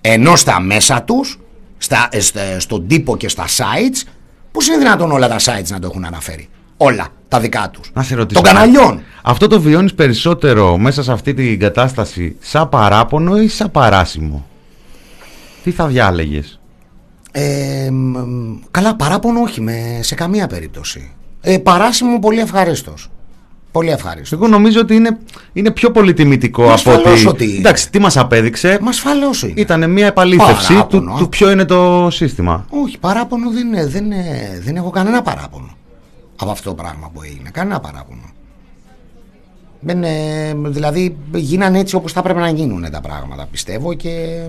[0.00, 1.40] Ενώ στα μέσα τους,
[1.78, 4.08] στα, ε, στα- στον τύπο και στα sites,
[4.52, 7.90] πώς είναι δυνατόν όλα τα sites να το έχουν αναφέρει; Όλα τα δικά τους.
[7.94, 8.40] Να σε ρωτήσω.
[8.42, 9.00] Των καναλιών.
[9.30, 14.46] Αυτό το βιώνεις περισσότερο μέσα σε αυτή την κατάσταση σαν παράπονο ή σαν παράσημο;
[15.64, 16.60] Τι θα διάλεγες;
[17.32, 21.10] Ε, μ, μ, καλά, παράπονο όχι με, σε καμία περίπτωση.
[21.40, 23.10] Ε, παράσημο πολύ ευχαρίστως.
[23.72, 24.32] Πολύ ευχαρίστως.
[24.32, 25.18] Εγώ νομίζω ότι είναι,
[25.52, 27.28] είναι πιο πολυτιμητικό Μας από ασφαλώς ότι...
[27.28, 27.58] ότι είναι.
[27.58, 29.60] Εντάξει, τι μας απέδειξε; Μας ασφαλώ είναι.
[29.60, 31.16] Ήταν μια επαλήθευση του, Παράπονο.
[31.18, 32.66] του ποιο είναι το σύστημα.
[32.70, 35.76] Όχι, παράπονο δεν, είναι, δεν, είναι, δεν έχω κανένα παράπονο
[36.36, 37.50] από αυτό το πράγμα που έγινε.
[37.52, 38.22] Κανένα παράπονο.
[39.80, 44.46] Δεν, είναι- δηλαδή γίνανε έτσι όπως θα πρέπει να γίνουν τα πράγματα πιστεύω και,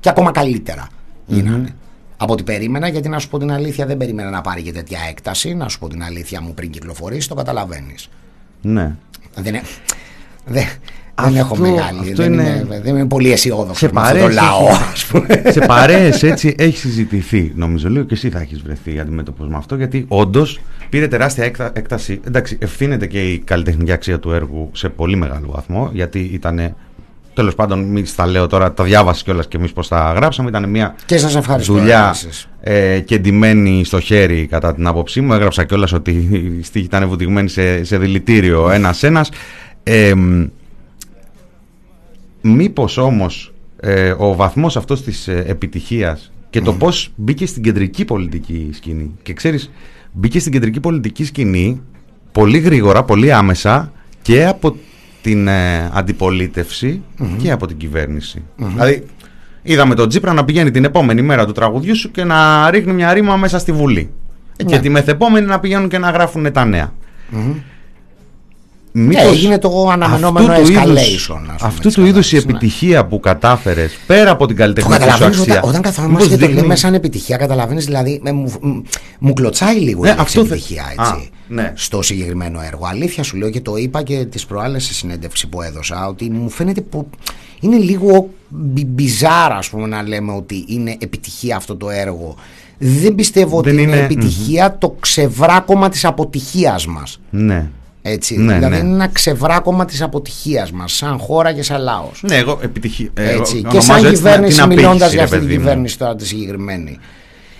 [0.00, 0.88] και ακόμα καλύτερα
[1.26, 1.74] γίνανε.
[2.16, 4.98] Από ό,τι περίμενα, γιατί να σου πω την αλήθεια, δεν περίμενα να πάρει και τέτοια
[5.08, 5.54] έκταση.
[5.54, 8.08] Να σου πω την αλήθεια μου πριν κυκλοφορήσει, το καταλαβαίνεις.
[8.62, 8.94] Ναι.
[9.34, 9.62] Δεν, ε-
[10.44, 10.64] δεν,
[11.22, 11.98] δεν Αυτό- έχω μεγάλη.
[12.00, 14.82] αυτό δεν, είναι- είμαι, δεν είμαι πολύ αισιόδοξος Σε με αυτό το παρέες λαό, έχει-
[14.92, 15.42] ας πούμε.
[15.50, 17.52] σε παρέες έτσι έχεις συζητηθεί.
[17.54, 21.70] Νομίζω λίγο και εσύ θα έχεις βρεθεί αντιμέτωπος με αυτό, γιατί όντως πήρε τεράστια έκτα-
[21.74, 22.20] έκταση.
[22.26, 26.74] Εντάξει, ευθύνεται και η καλλιτεχνική αξία του έργου σε πολύ μεγάλο βαθμό, γιατί ήταν.
[27.34, 30.48] Τέλος πάντων, μη στα λέω τώρα, τα διάβασες κιόλας και εμείς πώς τα γράψαμε.
[30.48, 32.48] Ήταν μια Και σας ευχαριστώ δουλειά επίσης.
[32.60, 35.32] ε, και ντυμένη στο χέρι, κατά την άποψή μου.
[35.32, 39.26] Έγραψα κιόλας ότι οι στίχοι ήταν βουτυγμένοι σε, σε δηλητήριο ένα-ένα.
[39.82, 40.44] Ε, μ,
[42.48, 48.04] Μήπως όμως ε, ο βαθμός αυτός της ε, επιτυχίας και το πώς μπήκε στην κεντρική
[48.04, 49.70] πολιτική σκηνή και ξέρεις
[50.12, 51.80] μπήκε στην κεντρική πολιτική σκηνή
[52.32, 53.92] πολύ γρήγορα, πολύ άμεσα
[54.22, 54.76] και από
[55.22, 57.02] την ε, αντιπολίτευση
[57.36, 58.42] και από την κυβέρνηση.
[58.56, 59.04] Δηλαδή
[59.62, 63.12] είδαμε τον Τζίπρα να πηγαίνει την επόμενη μέρα του τραγουδιού σου και να ρίχνει μια
[63.12, 64.10] ρήμα μέσα στη Βουλή.
[64.56, 64.80] Ε, Και Ναι.
[64.80, 66.92] τη μεθεπόμενη να πηγαίνουν και να γράφουν τα νέα.
[67.30, 67.36] Και
[68.92, 70.78] Μήπως Ε, έγινε το αναμενόμενο αυτού του escalation.
[71.08, 72.50] είδους- ας πούμε, αυτού της του είδους η κατάστασης, ναι.
[72.50, 75.54] επιτυχία που κατάφερες πέρα από την Το καλλιτεχνική σου καταλαβαίνεις αξία.
[75.56, 78.20] όταν, όταν καθόμαστε μήπως και το δείχνει- λέμε σαν επιτυχία, καταλαβαίνεις δηλαδή.
[78.22, 78.82] με- μου, μου-
[79.18, 81.30] μου κλωτσάει λίγο Ναι, η λέξη αυτό θε- επιτυχία Α, έτσι.
[81.48, 81.72] ναι.
[81.76, 82.86] Στο συγκεκριμένο έργο.
[82.90, 86.50] Αλήθεια σου λέω και το είπα και τις προάλλες σε συνέντευξη που έδωσα ότι μου
[86.50, 87.08] φαίνεται που
[87.60, 92.34] είναι λίγο μπι- μπιζάρα ας πούμε να λέμε ότι είναι επιτυχία αυτό το έργο.
[92.78, 97.20] Δεν πιστεύω Δεν ότι είναι, είναι- επιτυχία το ξεβράκωμα της αποτυχίας μας.
[97.30, 97.66] Ναι.
[98.12, 98.76] Έτσι, Ναι, δηλαδή ναι.
[98.80, 102.22] είναι ένα ξεβράκωμα της αποτυχίας μας σαν χώρα και σαν λαός.
[102.28, 103.08] Ναι, εγώ επιτυχία.
[103.14, 103.62] Έτσι.
[103.70, 106.98] και σαν κυβέρνηση, μιλώντας για αυτή την κυβέρνηση τώρα τη συγκεκριμένη.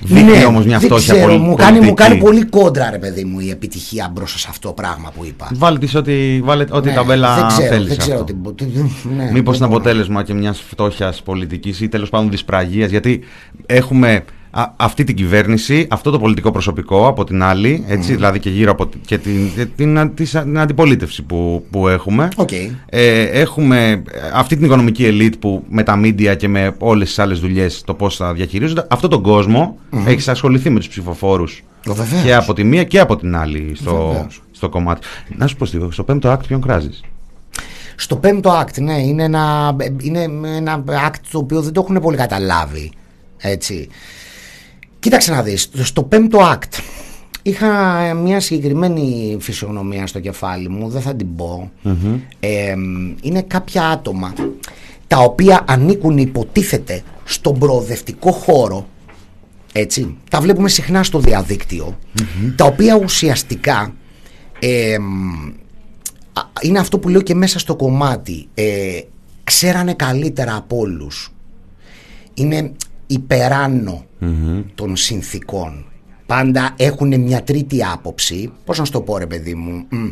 [0.01, 2.09] Ναι, Δείχνει όμως μια δεν φτώχεια ξέρω, πολι- μου, κάνει, μου πολιτική.
[2.09, 5.49] κάνει πολύ κόντρα, ρε παιδί μου, η επιτυχία μπροστά σε αυτό το πράγμα που είπα.
[5.55, 8.53] Βάλε τις ό,τι, βάλε ό,τι Ναι, ταμπέλα δεν ξέρω, θέλεις δεν ξέρω αυτό.
[8.55, 8.65] τι.
[8.65, 8.79] τι-
[9.17, 9.67] Ναι, Μήπως δεν είναι μπορώ.
[9.67, 13.21] αποτέλεσμα και μιας φτώχειας πολιτικής ή τέλος πάντων δυσπραγίας γιατί
[13.67, 18.51] έχουμε α- αυτή την κυβέρνηση, αυτό το πολιτικό προσωπικό από την άλλη, έτσι, δηλαδή και
[18.51, 22.29] γύρω από τη- και την, και την, α- της- την αντιπολίτευση που, που έχουμε.
[22.37, 22.51] Οκ.
[22.87, 24.01] Ε, έχουμε ε,
[24.35, 27.95] αυτή την οικονομική ελίτ που με τα μίντια και με όλες τις άλλες δουλειές το
[27.95, 28.87] πώς θα διαχειρίζονται.
[28.91, 32.23] Αυτό τον κόσμο έχεις ασχοληθεί με τους ψηφοφόρους Ο, βεβαίως.
[32.23, 34.43] και από τη μία και από την άλλη στο, Βεβαίως.
[34.51, 35.07] στο κομμάτι.
[35.37, 37.01] Να σου πω Στίβο, στο πέμπτο act ποιον κράζεις;
[37.97, 42.17] Στο πέμπτο act, ναι, είναι ένα, είναι ένα act το οποίο δεν το έχουν πολύ
[42.17, 42.91] καταλάβει.
[43.41, 43.89] Έτσι.
[45.01, 46.79] Κοίταξε να δεις, στο πέμπτο act
[47.43, 51.71] είχα μια συγκεκριμένη φυσιογνωμία στο κεφάλι μου, δεν θα την πω.
[52.41, 52.75] Ε,
[53.23, 54.33] είναι κάποια άτομα
[55.07, 58.89] τα οποία ανήκουν υποτίθεται στον προοδευτικό χώρο
[59.73, 61.99] έτσι, τα βλέπουμε συχνά στο διαδικτυο
[62.57, 63.95] τα οποία ουσιαστικά
[64.59, 64.97] ε,
[66.33, 69.01] Α, είναι αυτό που λέω και μέσα στο κομμάτι ε,
[69.45, 71.33] ξέρανε καλύτερα από όλους.
[72.35, 72.73] είναι
[73.09, 74.05] υπεράνω
[74.75, 75.85] των συνθήκων.
[76.27, 78.53] Πάντα έχουν μια τρίτη άποψη.
[78.65, 80.07] Πώς να σου το πω ρε παιδί μου Μ.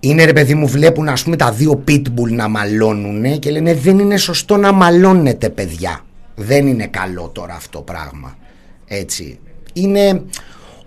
[0.00, 3.98] είναι ρε παιδί μου βλέπουν ας πούμε τα δύο pitbull να μαλώνουν και λένε δεν
[3.98, 6.00] είναι σωστό να μαλώνετε παιδιά.
[6.34, 8.36] Δεν είναι καλό τώρα αυτό πράγμα
[8.86, 9.38] έτσι.
[9.72, 10.22] Είναι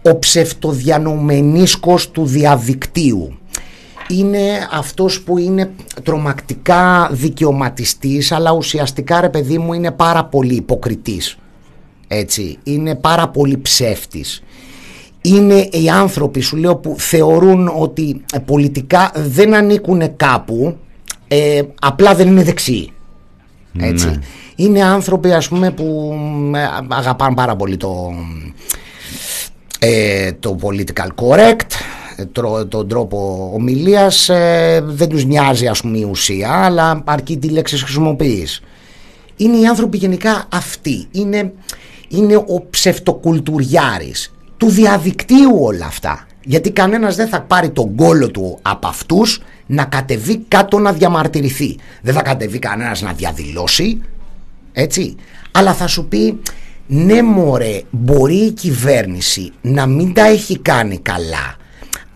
[0.01, 3.38] ο ψευτοδιανομενίσκος του διαδικτύου
[4.09, 5.71] είναι αυτός που είναι
[6.03, 11.37] τρομακτικά δικαιωματιστής αλλά ουσιαστικά ρε παιδί μου είναι πάρα πολύ υποκριτής
[12.07, 14.43] έτσι, είναι πάρα πολύ ψεύτης
[15.21, 20.77] είναι οι άνθρωποι σου λέω που θεωρούν ότι ε, πολιτικά δεν ανήκουν κάπου
[21.27, 22.91] ε, απλά δεν είναι δεξιοί
[23.79, 24.07] έτσι.
[24.07, 24.19] Ναι.
[24.55, 26.15] Είναι άνθρωποι ας πούμε που
[26.55, 28.13] ε, αγαπάνε πάρα πολύ το,
[29.79, 32.08] ε, το political correct ε, τρο-
[32.67, 37.83] τον τρόπο ομιλίας ε, δεν τους νοιάζει ας πούμε η ουσία αλλά αρκεί τι λέξεις
[37.83, 38.61] χρησιμοποιείς.
[39.35, 41.07] Είναι οι άνθρωποι γενικά αυτοί.
[41.11, 41.53] Είναι,
[42.07, 46.27] είναι ο ψευτοκουλτουριάρης του διαδικτύου όλα αυτά.
[46.43, 51.77] Γιατί κανένας δεν θα πάρει τον κόλο του από αυτούς να κατεβεί κάτω να διαμαρτυρηθεί.
[52.01, 54.01] Δεν θα κατεβεί κανένας να διαδηλώσει
[54.73, 55.15] έτσι.
[55.51, 56.39] Αλλά θα σου πει
[56.87, 61.55] ναι μωρέ μπορεί η κυβέρνηση να μην τα έχει κάνει καλά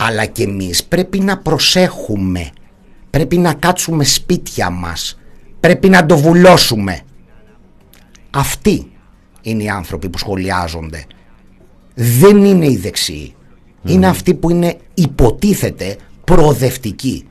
[0.05, 2.49] αλλά και εμείς πρέπει να προσέχουμε.
[3.09, 5.19] Πρέπει να κάτσουμε σπίτια μας.
[5.59, 6.99] Πρέπει να το βουλώσουμε.
[8.29, 8.91] Αυτοί
[9.41, 11.05] είναι οι άνθρωποι που σχολιάζονται.
[11.93, 13.35] Δεν είναι οι δεξιοί.
[13.83, 17.27] Είναι αυτοί που είναι υποτίθεται προοδευτικοί.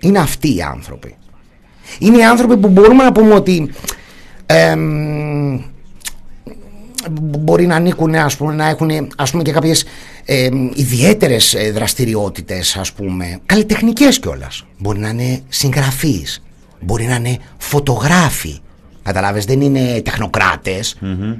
[0.00, 1.16] Είναι αυτοί οι άνθρωποι.
[1.98, 3.70] Είναι οι άνθρωποι που μπορούμε να πούμε ότι
[4.46, 5.60] εμ,
[7.10, 9.84] μπορεί να ανήκουν ας πούμε, να έχουν ας πούμε και κάποιες
[10.24, 13.38] ε, ιδιαίτερες ε, δραστηριότητες ας πούμε.
[13.46, 14.64] Καλλιτεχνικές κιόλας.
[14.78, 16.42] Μπορεί να είναι συγγραφείς.
[16.80, 18.60] Μπορεί να είναι φωτογράφοι.
[19.02, 20.96] Καταλάβες, δεν είναι τεχνοκράτες,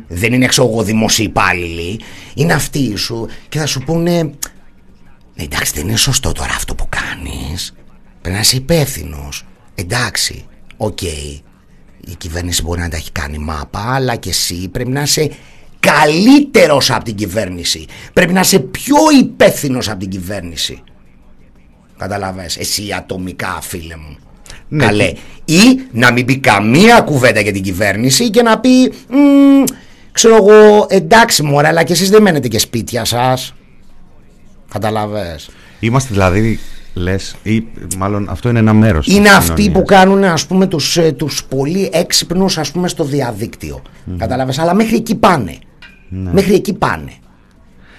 [0.09, 2.01] δεν είναι ξέρω εγώ δημόσιοι υπάλληλοι,
[2.35, 6.87] είναι αυτοί σου και θα σου πούνε «Ναι, εντάξει δεν είναι σωστό τώρα αυτό που
[6.89, 7.75] κάνεις,
[8.21, 9.45] πρέπει να είσαι υπεύθυνος.
[9.75, 10.45] εντάξει,
[10.77, 15.31] οκ, η κυβέρνηση μπορεί να τα έχει κάνει μάπα, αλλά και εσύ πρέπει να είσαι
[15.81, 20.83] καλύτερος από την κυβέρνηση, πρέπει να είσαι πιο υπεύθυνος από την κυβέρνηση.
[21.99, 24.17] Καταλαβες, εσύ ατομικά φίλε μου.
[24.69, 24.85] Ναι.
[24.85, 25.13] Καλέ.
[25.45, 29.65] Ή να μην πει καμία κουβέντα για την κυβέρνηση και να πει «Μμμ,
[30.13, 33.55] ξέρω εγώ εντάξει μωρέ αλλά και εσείς δεν μένετε και σπίτια σας.
[34.73, 35.51] Καταλαβες.
[35.81, 36.59] Είμαστε δηλαδή,
[36.95, 37.65] λες, ή
[37.99, 39.73] μάλλον αυτό είναι ένα μέρος της Είναι αυτοί κοινωνίας.
[39.79, 43.83] που κάνουν ας πούμε τους, ε, τους πολύ έξυπνους ας πούμε στο διαδίκτυο.
[44.19, 44.59] Καταλαβες.
[44.59, 45.59] Αλλά μέχρι εκεί πάνε.
[46.09, 46.33] Ναι.
[46.33, 47.13] Μέχρι εκεί πάνε.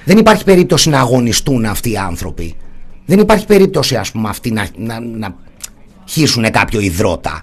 [0.06, 2.56] Δεν υπάρχει περίπτωση να αγωνιστούν αυτοί οι άνθρωποι.
[3.06, 5.36] Δεν υπάρχει περίπτωση ας πούμε αυτοί να, να, να
[6.06, 7.42] χύσουν κάποιο υδρότα.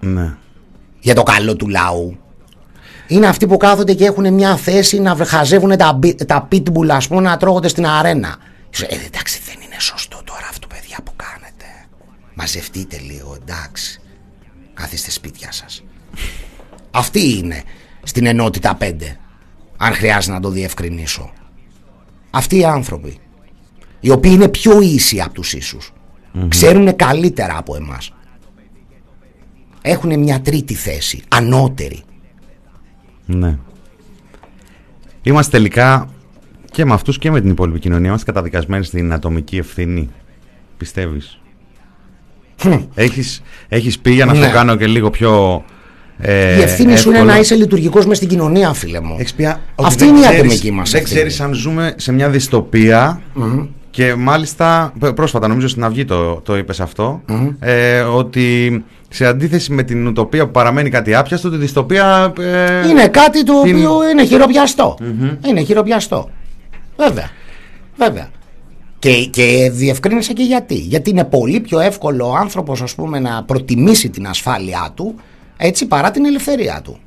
[0.00, 0.34] Ναι.
[1.00, 2.16] για το καλό του λαού.
[3.08, 7.08] Είναι αυτοί που κάθονται και έχουν μια θέση να χαζεύουν τα, μπι- τα pitbull ας
[7.08, 8.36] πούμε να τρώγονται στην αρένα.
[8.70, 11.64] Σου, Ε, εντάξει δεν είναι σωστό τώρα αυτό παιδιά που κάνετε.
[12.34, 14.00] Μαζευτείτε λίγο εντάξει.
[14.74, 15.84] Καθίστε σπίτια σας.
[16.90, 17.62] Αυτοί είναι
[18.02, 18.92] στην ενότητα 5.
[19.84, 21.32] Αν χρειάζεται να το διευκρινίσω.
[22.30, 23.16] Αυτοί οι άνθρωποι.
[24.00, 25.92] Οι οποίοι είναι πιο ίσοι από τους ίσους.
[26.48, 28.12] Ξέρουν καλύτερα από εμάς
[29.86, 32.02] έχουν μια τρίτη θέση, ανώτερη.
[33.26, 33.58] Ναι.
[35.22, 36.08] Είμαστε τελικά
[36.70, 40.10] και με αυτούς και με την υπόλοιπη κοινωνία είμαστε καταδικασμένοι στην ατομική ευθύνη.
[40.76, 41.40] Πιστεύεις;
[42.94, 44.46] Έχεις, έχεις πει για να Ναι.
[44.46, 45.64] το κάνω και λίγο πιο
[46.18, 47.34] ε, η ευθύνη σου είναι εύκολο.
[47.34, 49.16] να είσαι λειτουργικός μες στην κοινωνία, φίλε μου.
[49.18, 51.18] Έχεις πει, α, ότι Αυτή δεν είναι η ξέρεις- ατομική μας Δεν ευθύνη.
[51.20, 53.20] ξέρεις αν ζούμε σε μια δυστοπία
[53.90, 57.20] και μάλιστα π- πρόσφατα νομίζω στην Αυγή το, το είπες αυτό
[57.60, 63.08] ε, ότι σε αντίθεση με την ουτοπία που παραμένει κάτι άπιαστο τη δυστοπία ε, Είναι
[63.08, 64.98] κάτι το την- οποίο είναι χειροπιαστό.
[65.48, 66.30] Είναι χειροπιαστό.
[66.96, 67.30] Βέβαια.
[67.96, 68.28] Βέβαια.
[68.98, 70.74] Και, και διευκρίνησα και γιατί.
[70.74, 75.14] Γιατί είναι πολύ πιο εύκολο ο άνθρωπος ας πούμε να προτιμήσει την ασφάλειά του
[75.56, 76.98] έτσι παρά την ελευθερία του.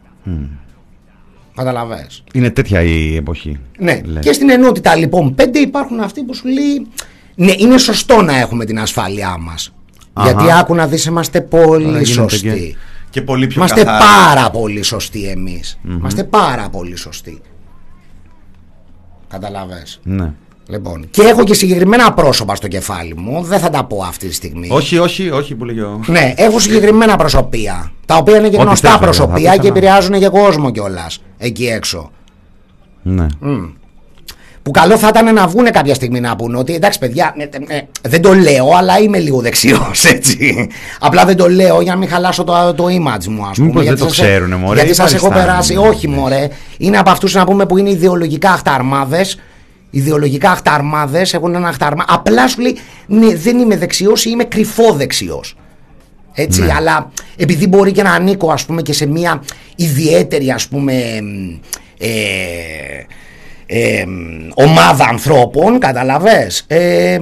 [1.55, 2.23] Καταλαβες.
[2.33, 3.59] είναι τέτοια η εποχή.
[3.79, 4.01] Ναι.
[4.05, 4.25] λες.
[4.25, 6.87] Και στην ενότητα λοιπόν πέντε υπάρχουν αυτοί που σου λέει
[7.35, 9.73] ναι είναι σωστό να έχουμε την ασφάλειά μας.
[10.13, 10.31] Αχα.
[10.31, 12.39] Γιατί άκου να δεις είμαστε Τώρα πολύ γίνεται σωστοί.
[12.39, 12.75] Και,
[13.09, 14.05] και πολύ πιο Είμαστε καθαρά.
[14.05, 15.79] πάρα πολύ σωστοί εμείς.
[15.89, 17.41] Είμαστε πάρα πολύ σωστοί.
[19.27, 19.99] Καταλαβες.
[20.03, 20.33] Ναι.
[20.69, 23.43] Λοιπόν, και έχω και συγκεκριμένα πρόσωπα στο κεφάλι μου.
[23.43, 24.67] Δεν θα τα πω αυτή τη στιγμή.
[24.71, 26.03] Όχι, όχι, όχι που λέει ο...
[26.07, 27.91] Ναι, έχω συγκεκριμένα προσωπία.
[28.07, 30.27] Τα οποία είναι και Ό,τι γνωστά θες, βέβαια, θα προσωπία πεις, και αλλά- επηρεάζουν και
[30.27, 32.11] κόσμο κιόλας εκεί έξω.
[33.01, 33.25] Ναι.
[34.63, 37.77] Που καλό θα ήταν να βγουν κάποια στιγμή να πούνε ότι εντάξει, παιδιά, ε, ε,
[37.77, 40.67] ε, δεν το λέω, αλλά είμαι λίγο δεξιός, έτσι.
[40.99, 43.67] Απλά δεν το λέω για να μην χαλάσω το, το image μου, ας πούμε.
[43.67, 45.79] Μήπως δεν γιατί το σας- ξέρουνε, μωρέ, Γιατί ή σας έχω παριστάνουν, περάσει, ναι.
[45.79, 46.47] όχι, μωρέ.
[46.77, 49.39] Είναι από αυτούς να πούμε που είναι ιδεολογικά αχταρμάδες.
[49.89, 52.03] Ιδεολογικά αχταρμάδες, έχουν ένα αχταρμά.
[52.07, 52.77] Απλά σου λέει,
[53.07, 55.55] ναι, δεν είμαι δεξιός ή είμαι κρυφό δεξιός.
[56.39, 56.73] Έτσι, Ναι.
[56.73, 59.43] αλλά επειδή μπορεί και να ανήκω ας πούμε και σε μια
[59.75, 60.93] ιδιαίτερη ας πούμε
[61.97, 62.09] ε,
[63.65, 64.03] ε,
[64.53, 67.17] ομάδα ανθρώπων, καταλαβες, ε,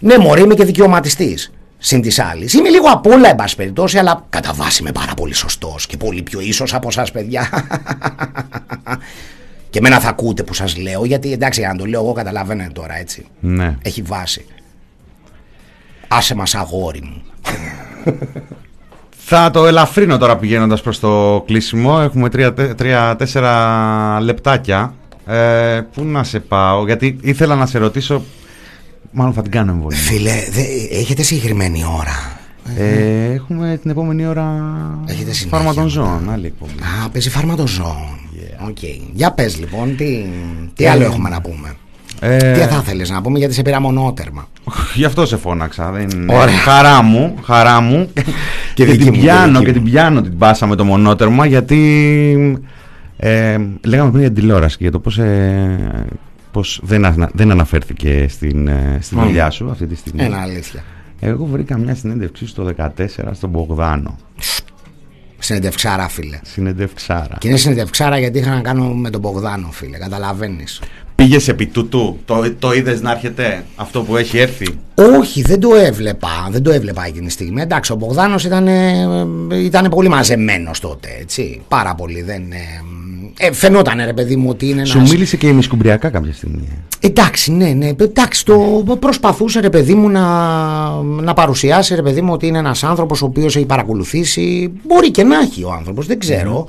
[0.00, 1.50] Ναι, μωρέ, είμαι και δικαιωματιστής.
[1.78, 2.52] Συν της άλλης.
[2.52, 5.96] Είμαι λίγο απ' όλα, εν πάση περιπτώσει, αλλά κατά βάση είμαι πάρα πολύ σωστός και
[5.96, 7.48] πολύ πιο ίσω από εσά, παιδιά.
[9.70, 12.98] και εμένα θα ακούτε που σας λέω, γιατί εντάξει, αν το λέω εγώ, καταλαβαίνετε τώρα
[12.98, 13.26] έτσι.
[13.40, 13.76] Ναι.
[13.82, 14.44] Έχει βάση.
[16.08, 17.22] Άσε μας αγόρι μου.
[19.28, 21.98] Θα το ελαφρύνω τώρα πηγαίνοντας προς το κλείσιμο.
[22.02, 22.28] Έχουμε
[22.76, 24.94] τρία-τέσσερα λεπτάκια.
[25.26, 28.22] Ε, πού να σε πάω, γιατί ήθελα να σε ρωτήσω.
[29.10, 29.98] Μάλλον θα την κάνω εμβολία.
[29.98, 30.62] Φίλε, δε,
[30.98, 32.38] έχετε συγκεκριμένη ώρα;
[32.76, 34.64] Ε, έχουμε την επόμενη ώρα
[35.06, 35.94] Έχετε συνέχεια φάρμα των μετά.
[35.94, 36.30] ζώων.
[36.30, 36.72] Άλλη εκπομπή.
[37.04, 38.18] Α, παίζει φάρματοζώων.
[38.68, 38.78] Οκ.
[39.12, 40.24] Για πες λοιπόν, τι,
[40.74, 41.74] τι Ε, άλλο έχουμε να πούμε;
[42.20, 44.48] Ε, Τι θα θέλεις να πούμε γιατί σε πήρα μονότερμα.
[44.94, 45.90] Γι' αυτό σε φώναξα.
[45.90, 46.28] Δεν...
[46.30, 46.56] Ωραία.
[46.56, 48.10] Χαρά μου, χαρά μου.
[48.74, 49.84] και, δική την μου, και πιάνω δική και μου.
[49.84, 52.60] την πιάνω την πάσα με το μονότερμα γιατί
[53.16, 56.06] ε, λέγαμε πριν για την τηλεόραση και για το πώς, ε,
[56.50, 59.22] πώς δεν, ανα- δεν αναφέρθηκε στην, ε, στη Μμ.
[59.22, 60.22] δουλειά σου αυτή τη στιγμή.
[60.24, 60.84] Ένα αλήθεια.
[61.20, 64.16] Εγώ βρήκα μια συνέντευξή στο 14 στον Μπογδάνο.
[65.38, 66.38] Συνεντευξάρα, φίλε.
[66.42, 67.36] Συνεντευξάρα.
[67.38, 69.98] Και είναι συνεντευξάρα γιατί είχα να κάνω με τον Μπογδάνο, φίλε.
[69.98, 70.80] Καταλαβαίνεις.
[71.16, 74.66] Πήγες επί τούτου, το, το είδες να έρχεται αυτό που έχει έρθει;
[75.18, 76.48] Όχι, δεν το έβλεπα.
[76.50, 77.60] Δεν το έβλεπα εκείνη τη στιγμή.
[77.62, 78.68] Εντάξει, ο Μπογδάνος ήταν,
[79.50, 81.60] ήταν πολύ μαζεμένος τότε, έτσι.
[81.68, 82.22] Πάρα πολύ.
[82.22, 85.10] Δεν, ε, ε, φαινόταν, ρε παιδί μου, ότι είναι Σου ένας...
[85.10, 86.68] μίλησε και ημισκουμπριακά κάποια στιγμή.
[87.00, 87.88] Εντάξει, ναι, ναι.
[87.98, 90.22] Εντάξει, το προσπαθούσε ρε παιδί μου να,
[91.00, 94.72] να παρουσιάσει ρε παιδί μου ότι είναι ένας άνθρωπος ο οποίος έχει παρακολουθήσει.
[94.86, 96.66] Μπορεί και να έχει ο άνθρωπος, δεν ξέρω.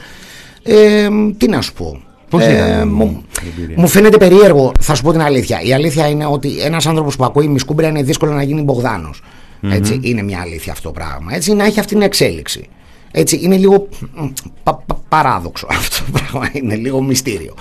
[0.63, 2.01] Ε, τι να σου πω.
[2.29, 5.61] Πώς Ε, ήταν μου, η εμπειρία; μου φαίνεται περίεργο, θα σου πω την αλήθεια.
[5.61, 9.21] Η αλήθεια είναι ότι ένας άνθρωπος που ακούει μισκούμπρια είναι δύσκολο να γίνει Μπογδάνος.
[9.69, 11.31] Έτσι, είναι μια αλήθεια αυτό το πράγμα.
[11.35, 12.67] Έτσι, να έχει αυτή την εξέλιξη.
[13.11, 14.25] Έτσι, είναι λίγο μ,
[14.63, 16.49] πα- πα- παράδοξο αυτό το πράγμα.
[16.53, 17.53] Είναι λίγο μυστήριο.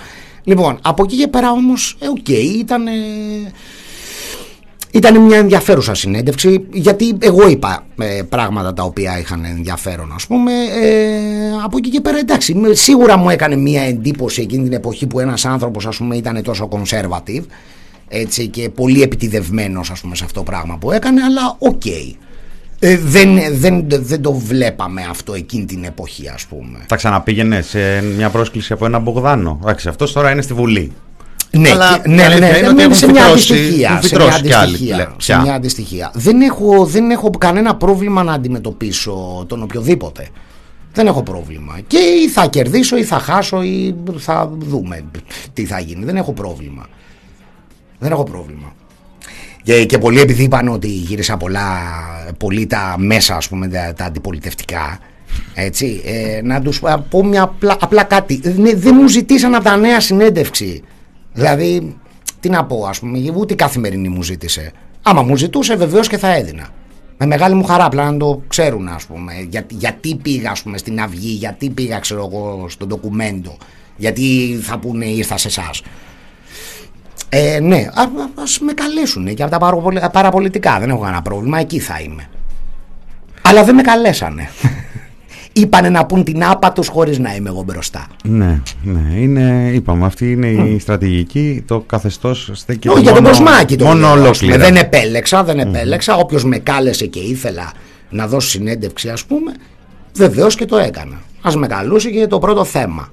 [0.43, 2.27] Λοιπόν, από εκεί και πέρα όμως, ε, οκ,
[2.59, 2.87] ήταν...
[2.87, 2.91] ε,
[4.91, 10.51] ήταν μια ενδιαφέρουσα συνέντευξη γιατί εγώ είπα ε, πράγματα τα οποία είχαν ενδιαφέρον ας πούμε
[10.81, 10.89] ε,
[11.63, 15.19] από εκεί και πέρα εντάξει με- σίγουρα μου έκανε μια εντύπωση εκείνη την εποχή που
[15.19, 17.43] ένας άνθρωπος ας πούμε ήταν τόσο conservative
[18.07, 21.85] έτσι και πολύ επιτηδευμένος ας πούμε σε αυτό το πράγμα που έκανε αλλά οκ
[22.79, 28.01] ε, δεν, δεν, δεν το βλέπαμε αυτό εκείνη την εποχή ας πούμε Θα ξαναπήγαινε σε
[28.01, 29.59] μια πρόσκληση από έναν Μπογδάνο.
[29.63, 30.91] Εντάξει, αυτός τώρα είναι στη Βουλή.
[31.51, 33.53] Ναι, Αλλά και- η ναι, αλήθεια ναι, είναι ναι, ότι ναι, έχουν σε μια φυτρώσει-
[33.53, 33.89] αντιστοιχεία.
[33.89, 34.95] έχουν Σε μια φυτρώσει κι άλλοι αντιστοιχεία.
[34.95, 35.09] πλέον.
[35.17, 35.41] Σε Πια.
[35.41, 36.11] μια αντιστοιχεία.
[36.13, 40.27] Δεν έχω, δεν έχω κανένα πρόβλημα να αντιμετωπίσω τον οποιοδήποτε.
[40.93, 41.79] Δεν έχω πρόβλημα.
[41.87, 45.03] Και ή θα κερδίσω ή θα χάσω ή θα δούμε
[45.53, 46.05] τι θα γίνει.
[46.05, 46.85] Δεν έχω πρόβλημα.
[47.99, 48.73] Δεν έχω πρόβλημα.
[49.63, 51.67] Και, και πολλοί επειδή είπαν ότι γύρισα πολλά,
[52.37, 54.99] πολύ τα μέσα ας πούμε τα, τα αντιπολιτευτικά
[55.53, 59.77] έτσι, ε, να τους πω μια απλά, απλά κάτι Ναι, δεν μου ζητήσαν από τα
[59.77, 60.83] νέα συνέντευξη
[61.37, 61.95] δηλαδή
[62.39, 64.71] τι να πω ας πούμε ούτε η καθημερινή μου ζήτησε
[65.01, 66.67] άμα μου ζητούσε βεβαίως και θα έδινα
[67.17, 70.77] με μεγάλη μου χαρά απλά να το ξέρουν ας πούμε Για, γιατί πήγα ας πούμε
[70.77, 73.57] στην Αυγή γιατί πήγα ξέρω εγώ στο ντοκουμέντο
[73.95, 75.81] γιατί θα πούνε ήρθα σε εσάς.
[77.29, 78.03] Ε, ναι, α
[78.41, 80.79] ας με καλέσουν και από τα παραπολι- παραπολιτικά.
[80.79, 82.29] Δεν έχω κανένα πρόβλημα, εκεί θα είμαι.
[83.41, 84.49] Αλλά δεν με καλέσανε.
[85.61, 88.07] Είπανε να πούν την άπα τους χωρίς να είμαι εγώ μπροστά.
[88.23, 91.63] Ναι, ναι, είναι, είπαμε, αυτή είναι η στρατηγική.
[91.67, 94.23] Το καθεστώς στέκεται Όχι για τον μόνο- Κοσμάκη το Μόνο λέω, ας πούμε.
[94.51, 94.57] ολόκληρα.
[94.57, 96.15] Δεν επέλεξα, δεν επέλεξα.
[96.15, 97.71] Όποιος με κάλεσε και ήθελα
[98.09, 99.51] να δώσει συνέντευξη ας πούμε,
[100.15, 101.15] βεβαίως και το έκανα.
[101.41, 103.09] Ας με καλούσε και το πρώτο θέμα.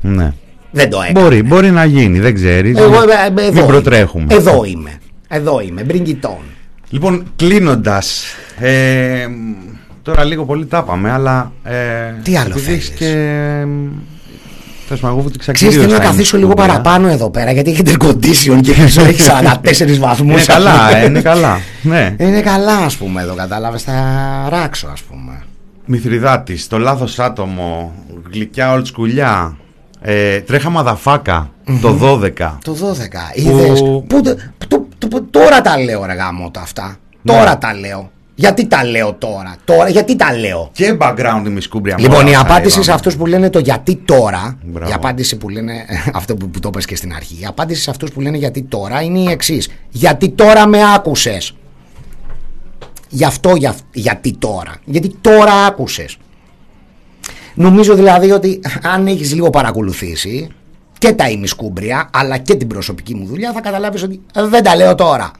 [0.00, 0.32] Ναι.
[0.70, 1.20] Δεν το έκανα.
[1.20, 2.78] Μπορεί, μπορεί να γίνει, δεν ξέρεις.
[2.78, 3.66] Εγώ ε, ε, εδώ Μην είμαι.
[3.66, 4.26] προτρέχουμε.
[4.34, 4.90] Εδώ είμαι.
[5.28, 5.84] Εδώ είμαι.
[5.88, 6.42] Bring it on.
[6.90, 8.24] Λοιπόν, κλείνοντας.
[8.58, 9.26] Ε,
[10.08, 11.52] τώρα λίγο πολύ τα είπαμε, αλλά.
[11.62, 11.74] Ε,
[12.22, 13.64] Τι άλλο επειδή θέλεις; έχεις Και.
[14.88, 16.82] Θες να εγώ που Ξέρεις κυρίως θέλω να στα καθίσω λίγο ημισκούμπρια.
[16.82, 19.22] παραπάνω εδώ πέρα γιατί έχει air condition και πίσω έχει
[19.94, 20.32] 44 βαθμούς.
[20.34, 21.58] Είναι καλά, ε, είναι καλά.
[21.82, 22.14] Ναι.
[22.18, 23.94] Είναι καλά ας πούμε εδώ κατάλαβες θα
[24.48, 25.42] ράξω ας πούμε.
[25.84, 27.92] Μηθριδάτης, το λάθος άτομο,
[28.32, 29.56] γλυκιά ολτσκουλιά,
[30.00, 31.50] ε, τρέχα μαδαφάκα,
[31.80, 32.58] το 12.
[32.64, 33.80] Το 12 είδες.
[33.80, 34.36] Πού, το-
[34.68, 36.96] το- το- τώρα τα λέω ρε γάμο τα αυτά.
[37.22, 37.32] Ναι.
[37.32, 38.10] Τώρα τα λέω.
[38.40, 39.56] Γιατί τα λέω τώρα.
[39.64, 41.96] τώρα γιατί τα λέω; Και background η μισκούμπρια.
[41.98, 42.94] Λοιπόν, μόρα, η θα απάντηση σε είπαμε.
[42.94, 44.90] αυτούς που λένε το γιατί τώρα, Μπράβο.
[44.90, 45.72] η απάντηση που λένε,
[46.14, 48.62] αυτό που, που το είπες και στην αρχή, η απάντηση σε αυτούς που λένε γιατί
[48.62, 49.68] τώρα είναι η εξής.
[49.90, 51.54] Γιατί τώρα με άκουσες.
[53.08, 54.74] Γι' αυτό για, γιατί τώρα.
[54.84, 56.16] Γιατί τώρα άκουσες.
[57.54, 60.48] Νομίζω δηλαδή ότι αν έχεις λίγο παρακολουθήσει
[60.98, 64.94] και τα ημισκούμπρια αλλά και την προσωπική μου δουλειά θα καταλάβεις ότι δεν τα λέω
[64.94, 65.30] τώρα.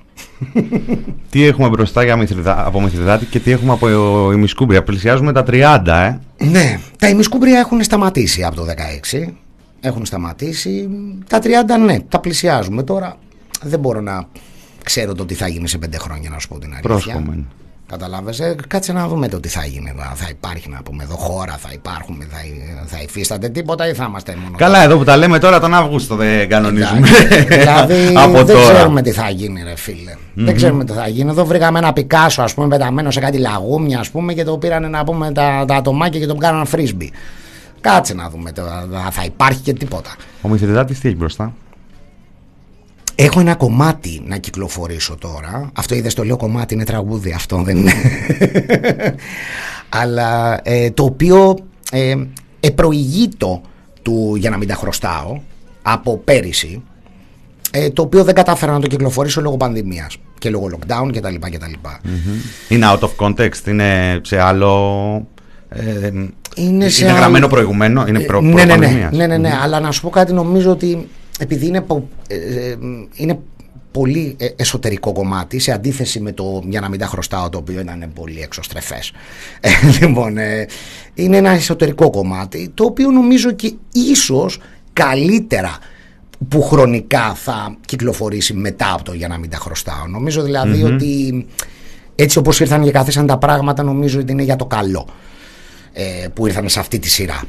[1.31, 3.89] Τι έχουμε μπροστά για μυθριδά, από Μηθριδάτη και τι έχουμε από
[4.33, 4.83] ημισκούμπρια.
[4.83, 6.45] Πλησιάζουμε τα 30, ε.
[6.45, 8.65] Ναι, τα ημισκούμπρια έχουν σταματήσει από το
[9.23, 9.33] 16.
[9.81, 10.89] Έχουν σταματήσει.
[11.29, 11.47] Τα 30
[11.85, 13.17] ναι, τα πλησιάζουμε τώρα.
[13.63, 14.29] Δεν μπορώ να,
[14.85, 16.89] ξέρω το τι θα γίνει σε πέντε χρόνια, να σου πω την αλήθεια.
[16.89, 17.45] Πρόσχομαι.
[17.91, 19.93] Καταλάβες, ε, κάτσε να δούμε το τι θα γίνει.
[19.97, 22.37] Θα, θα υπάρχει να πούμε εδώ χώρα, θα υπάρχουμε, θα,
[22.87, 24.57] θα υφίσταται τίποτα ή θα είμαστε μόνο.
[24.57, 27.09] Καλά, εδώ που τα λέμε τώρα τον Αύγουστο δεν κανονίζουμε.
[27.49, 28.73] δηλαδή Από δεν τώρα.
[28.73, 30.15] ξέρουμε τι θα γίνει, ρε φίλε.
[30.35, 31.31] Δεν ξέρουμε τι θα γίνει.
[31.31, 34.91] Εδώ βρήκαμε ένα Πικάσο, ας πούμε, πεταμένο σε κάτι λαγούμια, ας πούμε, και το πήραν
[34.91, 37.13] να πούμε τα, τα ατομάκια και το κάναν φρίσμπι.
[37.81, 40.11] Κάτσε να δούμε τώρα, θα υπάρχει και τίποτα.
[40.43, 41.53] Ο Μηθριδάτης τι έχει μπροστά;
[43.21, 45.71] Έχω ένα κομμάτι να κυκλοφορήσω τώρα.
[45.75, 47.93] Αυτό είδες το λέω κομμάτι, είναι τραγούδι αυτό, δεν είναι.
[49.89, 51.59] Αλλά ε, το οποίο
[51.93, 52.15] ε,
[52.61, 53.61] επροηγείτο
[54.03, 55.41] του για να μην τα χρωστάω
[55.83, 56.83] από πέρυσι.
[57.71, 61.35] Ε, το οποίο δεν κατάφερα να το κυκλοφορήσω λόγω πανδημίας και λόγω lockdown κτλ.
[61.35, 61.73] κτλ.
[62.69, 65.27] Είναι out of context, είναι σε άλλο.
[65.69, 66.11] Ε,
[66.55, 69.13] Είναι, σε είναι άλλο- γραμμένο προηγουμένο, είναι προ, Ε, ναι, ναι, ναι, προπανδημίας.
[69.17, 71.28] ναι, ναι, ναι, αλλά να σου πω κάτι νομίζω ότι επειδή είναι, πο- ε,
[72.27, 72.77] ε,
[73.15, 73.39] είναι
[73.91, 77.81] πολύ ε, εσωτερικό κομμάτι σε αντίθεση με το για να μην τα χρωστάω το οποίο
[77.81, 79.13] ήταν πολύ εξωστρεφές.
[79.61, 79.71] Ε,
[80.01, 80.67] λοιπόν ε,
[81.15, 84.61] είναι ένα εσωτερικό κομμάτι το οποίο νομίζω και ίσως
[84.93, 85.79] καλύτερα
[86.49, 91.47] που χρονικά θα κυκλοφορήσει μετά από το για να μην τα χρωστάω νομίζω δηλαδή ότι
[92.15, 95.09] έτσι όπως ήρθαν και καθίσαν τα πράγματα νομίζω ότι είναι για το καλό
[95.93, 97.43] ε, που ήρθαν σε αυτή τη σειρά.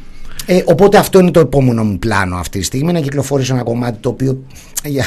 [0.46, 3.98] Ε, οπότε αυτό είναι το επόμενο μου πλάνο αυτή τη στιγμή να κυκλοφορήσω ένα κομμάτι
[4.00, 4.44] το οποίο
[4.84, 5.06] ε, για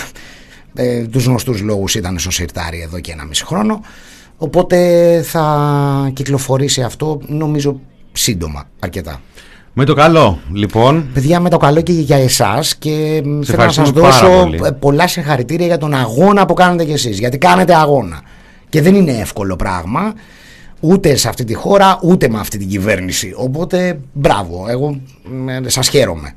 [0.75, 3.81] ε, τους γνωστούς λόγους ήταν στο σιρτάρι εδώ και ένα μισή χρόνο
[4.37, 7.81] οπότε θα κυκλοφορήσει αυτό νομίζω
[8.13, 9.21] σύντομα αρκετά.
[9.75, 11.07] Με το καλό, λοιπόν.
[11.15, 14.43] Παιδιά με το καλό και για εσάς και μ, θέλω να σας ευχαριστούμε πάρα δώσω
[14.43, 14.61] πολύ.
[14.65, 18.23] ε, πολλά συγχαρητήρια για τον αγώνα που κάνετε κι εσείς γιατί κάνετε αγώνα
[18.69, 20.13] και δεν είναι εύκολο πράγμα
[20.83, 25.01] ούτε σε αυτή τη χώρα ούτε με αυτή την κυβέρνηση οπότε μπράβο εγώ
[25.65, 26.35] ε, σας χαίρομαι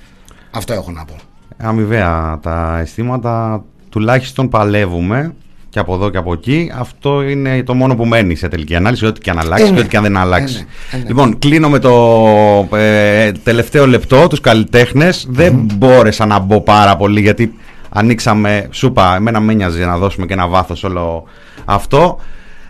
[0.52, 1.16] αυτό έχω να πω
[1.58, 5.34] αμοιβαία τα αισθήματα τουλάχιστον παλεύουμε
[5.76, 6.72] και από εδώ και από εκεί.
[6.78, 9.74] Αυτό είναι το μόνο που μένει σε τελική ανάλυση, ό,τι και αν αλλάξει Ε, ναι.
[9.74, 10.56] και ό,τι και αν δεν αλλάξει.
[10.56, 11.00] Ε, ναι.
[11.00, 11.08] Ε, ναι.
[11.08, 15.26] Λοιπόν, κλείνω με το ε, τελευταίο λεπτό, τους καλλιτέχνες.
[15.30, 17.54] Δεν μπόρεσα να μπω πάρα πολύ γιατί
[17.90, 21.24] ανοίξαμε, σου είπα, εμένα με νοιάζε να δώσουμε και ένα βάθος όλο
[21.66, 22.20] αυτό.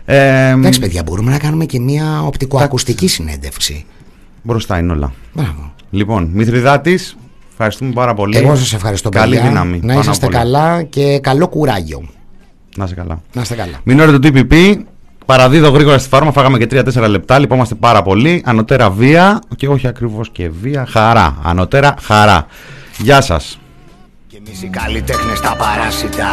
[0.08, 3.84] Ε, εντάξει παιδιά μπορούμε να κάνουμε και μια οπτικοακουστική συνέντευξη
[4.42, 5.12] μπροστά είναι όλα.
[5.32, 7.16] μπράβο Λοιπόν, Μηθριδάτης,
[7.50, 8.36] ευχαριστούμε πάρα πολύ.
[8.36, 9.80] εγώ σας ευχαριστώ Καλή παιδιά δύναμη.
[9.82, 10.42] να πάνω είσαστε απ' όλα.
[10.42, 12.08] καλά και καλό κουράγιο
[12.76, 13.20] Να είσαι καλά.
[13.32, 14.76] να είστε καλά Μινόρε του TPP.
[15.26, 16.32] Παραδίδω γρήγορα στη φάρμα.
[16.32, 17.38] Φάγαμε και 3-4 λεπτά.
[17.38, 18.42] Λυπόμαστε πάρα πολύ.
[18.44, 19.40] Ανωτέρα βία.
[19.56, 20.86] Και όχι ακριβώς και βία.
[20.88, 21.38] Χαρά.
[21.42, 22.46] Ανωτέρα χαρά.
[22.98, 23.58] Γεια σας.
[24.26, 26.26] Και εμείς οι καλλιτέχνες τα παράσιτα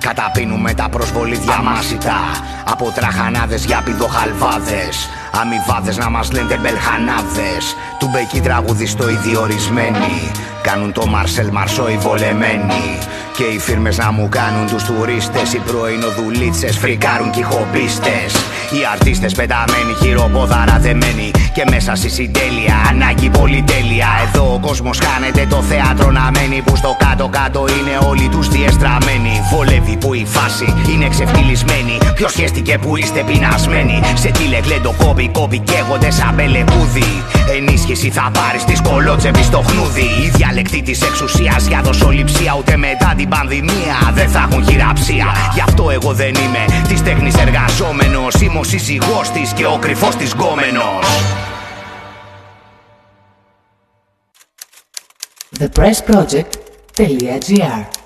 [0.00, 2.16] Καταπίνουμε τα προσβολή διαμάσιτα
[2.64, 7.76] Από τραχανάδες για πηδοχαλβάδες Αμοιβάδες να μας λένε μπελχανάδες.
[7.98, 10.30] Του μπεκί τραγουδιστό ιδιορισμένοι.
[10.62, 12.98] Κάνουν το Μαρσέλ Μαρσό οι βολεμένοι
[13.38, 15.52] Και οι φίρμες να μου κάνουν τους τουρίστες.
[15.52, 18.32] Οι πρωινοδουλίτσες φρικάρουν και οι χομπίστες
[18.70, 21.30] Οι αρτίστες πεταμένοι χειροπόδαρα δεμένοι.
[21.54, 24.08] Και μέσα στη συντέλεια ανάγκη πολυτέλεια.
[24.26, 26.62] Εδώ ο κόσμος χάνεται το θέατρο να μένει.
[26.64, 29.34] Που στο κάτω κάτω είναι όλοι τους διεστραμμένοι.
[29.52, 31.98] Βολεύει που η φάση είναι ξεφτυλισμένη.
[32.14, 34.00] Ποιος σχέστηκε που είστε πεινασμένοι.
[34.14, 37.22] Σε τι λεγλέντο κόμπι κόμπι καίγονται σαν μπελεκούδι
[37.56, 40.08] Ενίσχυση θα πάρεις της σκολότσεβη στο χνούδι.
[40.24, 45.60] Η διαλεκτή της εξουσίας για δοσοληψία Ούτε μετά την πανδημία δεν θα έχουν χειραψία Γι'
[45.60, 48.34] αυτό εγώ δεν είμαι της τέχνης εργαζόμενος.
[48.34, 51.06] Είμαι ο σύζυγός της και ο κρυφός της γκόμενος.
[55.58, 57.97] Thepressproject.gr